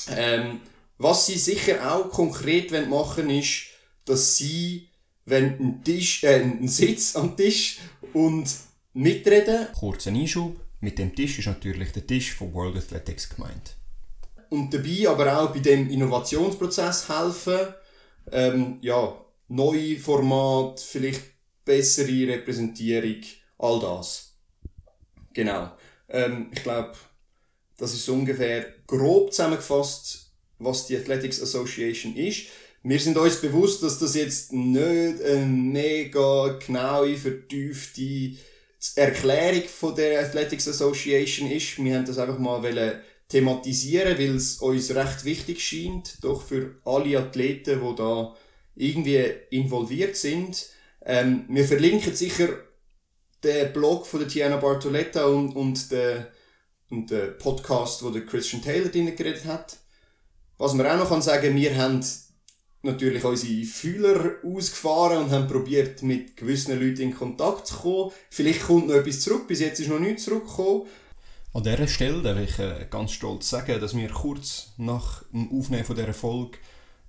[0.08, 0.60] Ähm,
[0.98, 3.66] was sie sicher auch konkret machen wollen, ist,
[4.04, 4.88] dass sie,
[5.24, 7.78] wenn ein Tisch, äh, ein Sitz am Tisch
[8.12, 8.48] und
[8.92, 9.68] mitreden.
[9.72, 10.56] Kurzer Einschub.
[10.80, 13.76] Mit dem Tisch ist natürlich der Tisch von World Athletics gemeint.
[14.50, 17.74] Und dabei aber auch bei dem Innovationsprozess helfen.
[18.30, 19.16] Ähm, ja,
[19.54, 21.22] neue Format, vielleicht
[21.64, 23.20] bessere Repräsentierung,
[23.58, 24.34] all das.
[25.32, 25.72] Genau.
[26.08, 26.92] Ähm, ich glaube,
[27.78, 32.46] das ist ungefähr grob zusammengefasst, was die Athletics Association ist.
[32.82, 38.36] Wir sind uns bewusst, dass das jetzt nicht eine mega genaue, vertiefte
[38.96, 41.82] Erklärung von der Athletics Association ist.
[41.82, 47.18] Wir haben das einfach mal thematisieren, weil es uns recht wichtig scheint, doch für alle
[47.18, 48.34] Athleten, die da
[48.74, 50.66] irgendwie involviert sind.
[51.04, 52.48] Ähm, wir verlinken sicher
[53.42, 56.26] den Blog von der Tiana Bartoletta und, und den,
[56.90, 59.78] und den Podcast, wo der Christian Taylor drin geredet hat.
[60.58, 62.04] Was man auch noch kann sagen, wir haben
[62.82, 68.12] natürlich unsere Fühler ausgefahren und haben probiert, mit gewissen Leuten in Kontakt zu kommen.
[68.30, 70.82] Vielleicht kommt noch etwas zurück, bis jetzt ist noch nichts zurückgekommen.
[71.54, 75.84] An dieser Stelle darf ich äh, ganz stolz sagen, dass wir kurz nach dem Aufnehmen
[75.86, 76.58] dieser Folge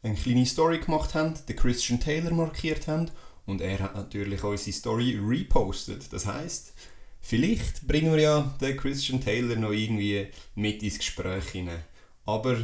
[0.03, 3.09] eine kleine Story gemacht haben, den Christian Taylor markiert haben
[3.45, 6.11] und er hat natürlich unsere Story repostet.
[6.11, 6.73] Das heißt,
[7.21, 11.83] vielleicht bringen wir ja den Christian Taylor noch irgendwie mit ins Gespräch hinein.
[12.25, 12.57] Aber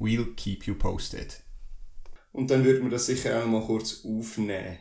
[0.00, 1.40] we'll keep you posted.
[2.32, 4.78] Und dann würden wir das sicher auch mal kurz aufnehmen.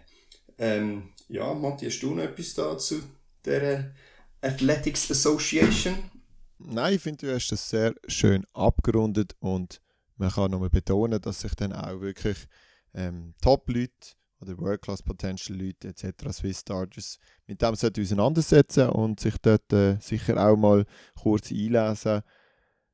[0.58, 3.02] Ähm, ja, Matthias, hast du noch etwas dazu
[3.46, 3.94] der
[4.42, 5.96] Athletics Association?
[6.58, 9.82] Nein, ich finde, du hast das sehr schön abgerundet und
[10.24, 12.38] man kann nochmal betonen, dass sich dann auch wirklich
[12.94, 20.38] ähm, Top-Leute oder World-Class-Potential-Leute etc., Swiss Starters, mit dem auseinandersetzen und sich dort äh, sicher
[20.38, 20.86] auch mal
[21.22, 22.22] kurz einlesen,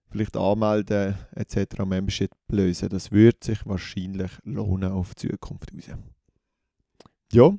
[0.09, 2.89] vielleicht anmelden etc., Membership lösen.
[2.89, 5.97] Das wird sich wahrscheinlich lohnen auf die Zukunft raus.
[7.31, 7.55] Ja,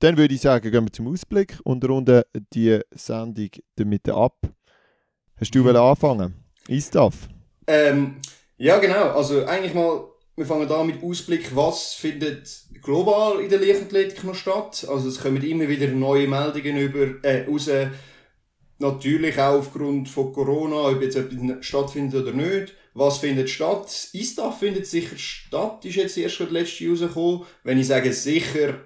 [0.00, 4.46] dann würde ich sagen, gehen wir zum Ausblick und runden die Sendung damit ab.
[5.36, 5.76] Hast du mhm.
[5.76, 6.34] anfangen?
[6.68, 7.28] Istaf?
[7.66, 8.16] Ähm,
[8.58, 9.10] ja, genau.
[9.10, 12.48] Also eigentlich mal, wir fangen da mit Ausblick, was findet
[12.82, 14.86] global in der Leichtathletik noch statt.
[14.88, 17.70] Also es kommen immer wieder neue Meldungen über, äh, raus.
[18.78, 22.74] Natürlich auch aufgrund von Corona, ob jetzt etwas stattfindet oder nicht.
[22.92, 24.08] Was findet statt?
[24.12, 27.42] ISTAF findet sicher statt, ist jetzt erst gerade letzte rausgekommen.
[27.62, 28.80] Wenn ich sage sicher,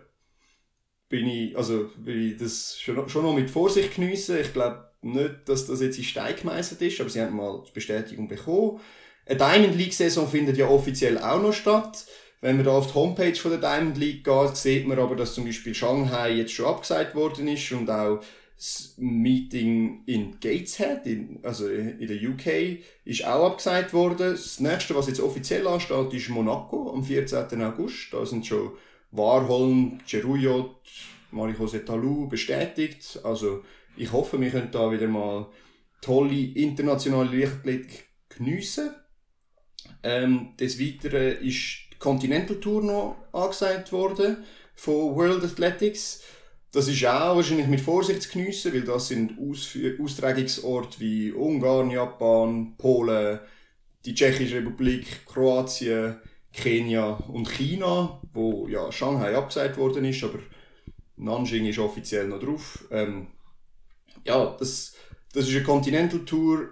[1.08, 4.38] bin ich, also, will ich das schon, schon noch mit Vorsicht geniessen.
[4.40, 7.72] Ich glaube nicht, dass das jetzt in Stein gemeißelt ist, aber sie haben mal die
[7.72, 8.80] Bestätigung bekommen.
[9.30, 12.04] Eine Diamond League Saison findet ja offiziell auch noch statt.
[12.40, 15.34] Wenn man da auf die Homepage von der Diamond League geht, sieht man aber, dass
[15.34, 18.24] zum Beispiel Shanghai jetzt schon abgesagt worden ist und auch
[18.56, 24.32] das Meeting in Gateshead, in, also in der UK, ist auch abgesagt worden.
[24.32, 27.62] Das nächste, was jetzt offiziell ansteht, ist Monaco am 14.
[27.62, 28.12] August.
[28.12, 28.72] Da sind schon
[29.12, 30.74] Warholm, Ceruyot,
[31.30, 33.20] Marie-José Talou bestätigt.
[33.22, 33.62] Also
[33.96, 35.46] ich hoffe, wir können da wieder mal
[36.00, 38.90] tolle internationale Leichtathletik geniessen.
[40.02, 44.38] Ähm, des Weiteren ist die Continental Tour noch angesagt worden
[44.74, 46.22] von World Athletics.
[46.72, 49.36] Das ist auch wahrscheinlich mit Vorsicht zu geniessen, weil das sind
[50.00, 53.40] Austragungsorte wie Ungarn, Japan, Polen,
[54.04, 56.20] die Tschechische Republik, Kroatien,
[56.52, 60.38] Kenia und China, wo ja Shanghai abgesagt worden ist, aber
[61.16, 62.84] Nanjing ist offiziell noch drauf.
[62.90, 63.28] Ähm,
[64.24, 64.94] ja, das,
[65.32, 66.70] das ist eine Continental Tour.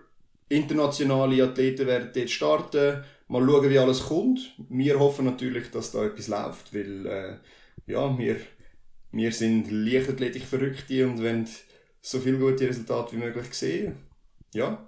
[0.49, 3.05] Internationale Athleten werden dort starten.
[3.29, 4.55] Mal schauen, wie alles kommt.
[4.69, 8.37] Wir hoffen natürlich, dass da etwas läuft, weil äh, ja, wir,
[9.13, 11.47] wir sind Leichtathletik Verrückte und wollen
[12.01, 13.97] so viele gute Resultate wie möglich sehen.
[14.55, 14.87] Ja.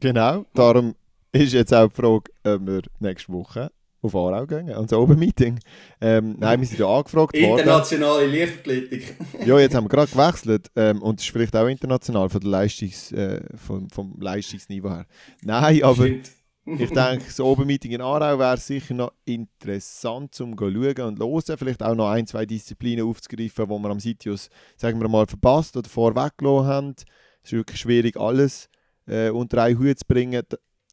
[0.00, 0.94] Genau, darum
[1.32, 3.70] ist jetzt auch die Frage, ob wir nächste Woche
[4.00, 5.58] auf Aarau gehen, ans Oben-Meeting.
[6.00, 7.58] Ähm, nein, wir sind ja angefragt worden.
[7.58, 9.16] Internationale Leichtathletik.
[9.46, 12.50] ja, jetzt haben wir gerade gewechselt ähm, und das ist vielleicht auch international von der
[12.50, 15.06] Leistungs, äh, vom, vom Leistungsniveau her.
[15.42, 16.06] Nein, aber
[16.64, 21.58] ich denke, das Oben-Meeting in Aarau wäre sicher noch interessant zum schauen und hören.
[21.58, 25.76] Vielleicht auch noch ein, zwei Disziplinen aufzugreifen, die wir am Sitius, sagen wir mal, verpasst
[25.76, 26.94] oder vorweggelassen haben.
[27.42, 28.68] Es ist wirklich schwierig, alles
[29.06, 30.42] äh, unter einen Hut zu bringen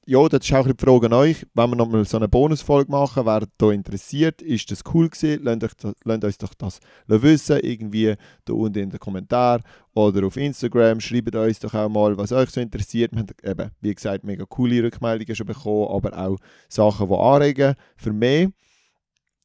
[0.08, 1.47] ja, das ist auch die Frage an euch.
[1.56, 5.43] Wenn wir nochmal so eine Bonusfolge machen, wer da interessiert, ist das cool gewesen?
[5.43, 9.64] Lasst, euch lasst uns doch das wissen, irgendwie da unten in den Kommentaren
[9.95, 10.99] oder auf Instagram.
[10.99, 13.14] Schreibt uns doch auch mal, was euch so interessiert.
[13.14, 16.38] Wir haben eben, wie gesagt, mega coole Rückmeldungen schon bekommen, aber auch
[16.70, 18.49] Sachen, die anregen für mehr.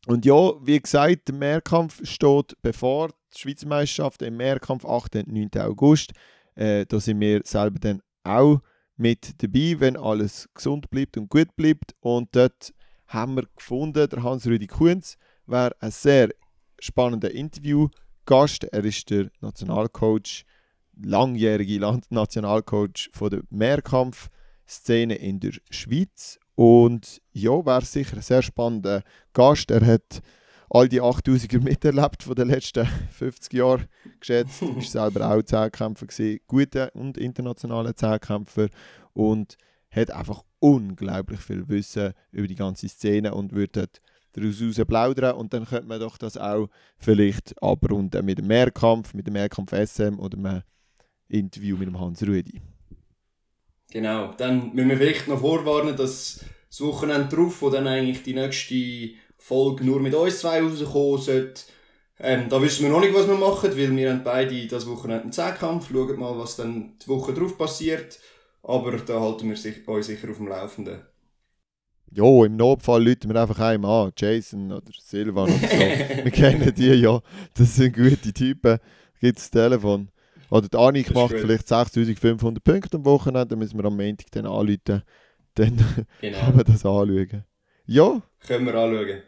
[0.06, 5.16] Und ja, wie gesagt, der Mehrkampf steht bevor, die Schweizer Meisterschaft im Mehrkampf, 8.
[5.16, 5.50] und 9.
[5.58, 6.12] August.
[6.54, 8.61] Äh, da sind wir selber dann auch
[9.01, 11.94] mit dabei, wenn alles gesund bleibt und gut bleibt.
[12.01, 12.72] Und dort
[13.07, 16.28] haben wir gefunden, der Hans-Rüdi Kunz wäre ein sehr
[16.78, 18.64] spannender Interviewgast.
[18.64, 20.44] Er ist der Nationalcoach,
[21.03, 21.80] langjährige
[22.11, 26.38] Nationalcoach von der Mehrkampfszene in der Schweiz.
[26.55, 29.70] Und ja, wäre sicher ein sehr spannender Gast.
[29.70, 30.20] Er hat
[30.70, 33.86] all die 8000er miterlebt von den letzten 50 Jahren
[34.20, 34.62] geschätzt.
[34.78, 38.68] ist selber auch Zehnkämpfer gewesen, gute und internationale Zehnkämpfer
[39.12, 39.56] und
[39.90, 43.88] hat einfach unglaublich viel Wissen über die ganze Szene und würde
[44.32, 46.68] daraus raus plaudern und dann könnte man doch das auch
[46.98, 50.62] vielleicht abrunden mit dem Mehrkampf, mit dem Mehrkampf SM oder einem
[51.28, 52.60] Interview mit dem Hans Rudi.
[53.90, 58.34] Genau, dann müssen wir vielleicht noch vorwarnen, dass das Wochenende drauf, wo dann eigentlich die
[58.34, 61.62] nächste Folge nur mit uns zwei rauskommen sollte.
[62.22, 65.22] Ähm, da wissen wir noch nicht, was wir machen, weil wir haben beide das Wochenende
[65.22, 65.88] einen Zehnkampf.
[65.91, 68.18] Schaut mal, was dann die Woche drauf passiert.
[68.62, 71.01] Aber da halten wir sich, euch sicher auf dem Laufenden.
[72.12, 74.12] Ja, im Notfall läuten wir einfach einem an.
[74.16, 75.78] Jason oder Silvan oder so.
[76.24, 77.20] wir kennen die ja.
[77.55, 78.78] Das sind gute Typen.
[79.20, 80.11] Gibt das Telefon.
[80.51, 81.41] Oder die Annik macht gut.
[81.41, 83.47] vielleicht 6500 Punkte am Wochenende.
[83.47, 85.03] Dann müssen wir am Montag dann anrufen.
[85.55, 86.38] Dann genau.
[86.41, 87.45] kann man das anschauen.
[87.91, 88.22] Ja.
[88.47, 89.22] Können wir anschauen.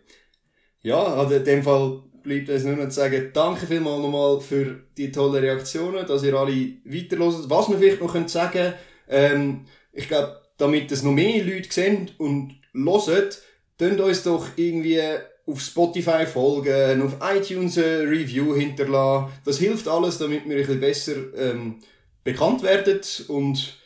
[0.83, 4.85] Ja, also in dem Fall bleibt uns nur noch zu sagen, danke vielmals nochmal für
[4.97, 6.53] die tollen Reaktionen, dass ihr alle
[6.85, 7.51] weiterhört.
[7.51, 8.75] Was wir vielleicht noch sagen können,
[9.09, 13.31] ähm, ich glaube, damit es noch mehr Leute sehen und hören,
[13.79, 15.01] könnt uns doch irgendwie
[15.45, 19.33] auf Spotify folgen, auf iTunes ein Review hinterlassen.
[19.45, 21.81] Das hilft alles, damit wir ein bisschen besser ähm,
[22.23, 23.82] bekannt werden und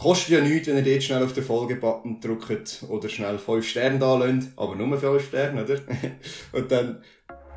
[0.00, 3.98] Kostet ja nichts, wenn ihr dort schnell auf den Folge-Button drückt oder schnell 5 Sterne
[3.98, 5.74] da lasst, aber nur 5 Sterne, oder?
[6.52, 7.02] Und dann,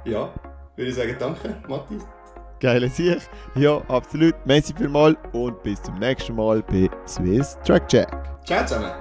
[0.04, 0.34] ja,
[0.76, 2.04] würde ich sagen, danke, Matthias.
[2.60, 3.30] Geile Sicht.
[3.56, 4.36] Ja, absolut.
[4.46, 8.08] Merci vielmals und bis zum nächsten Mal bei Swiss Track Check.
[8.46, 8.92] Ciao zusammen.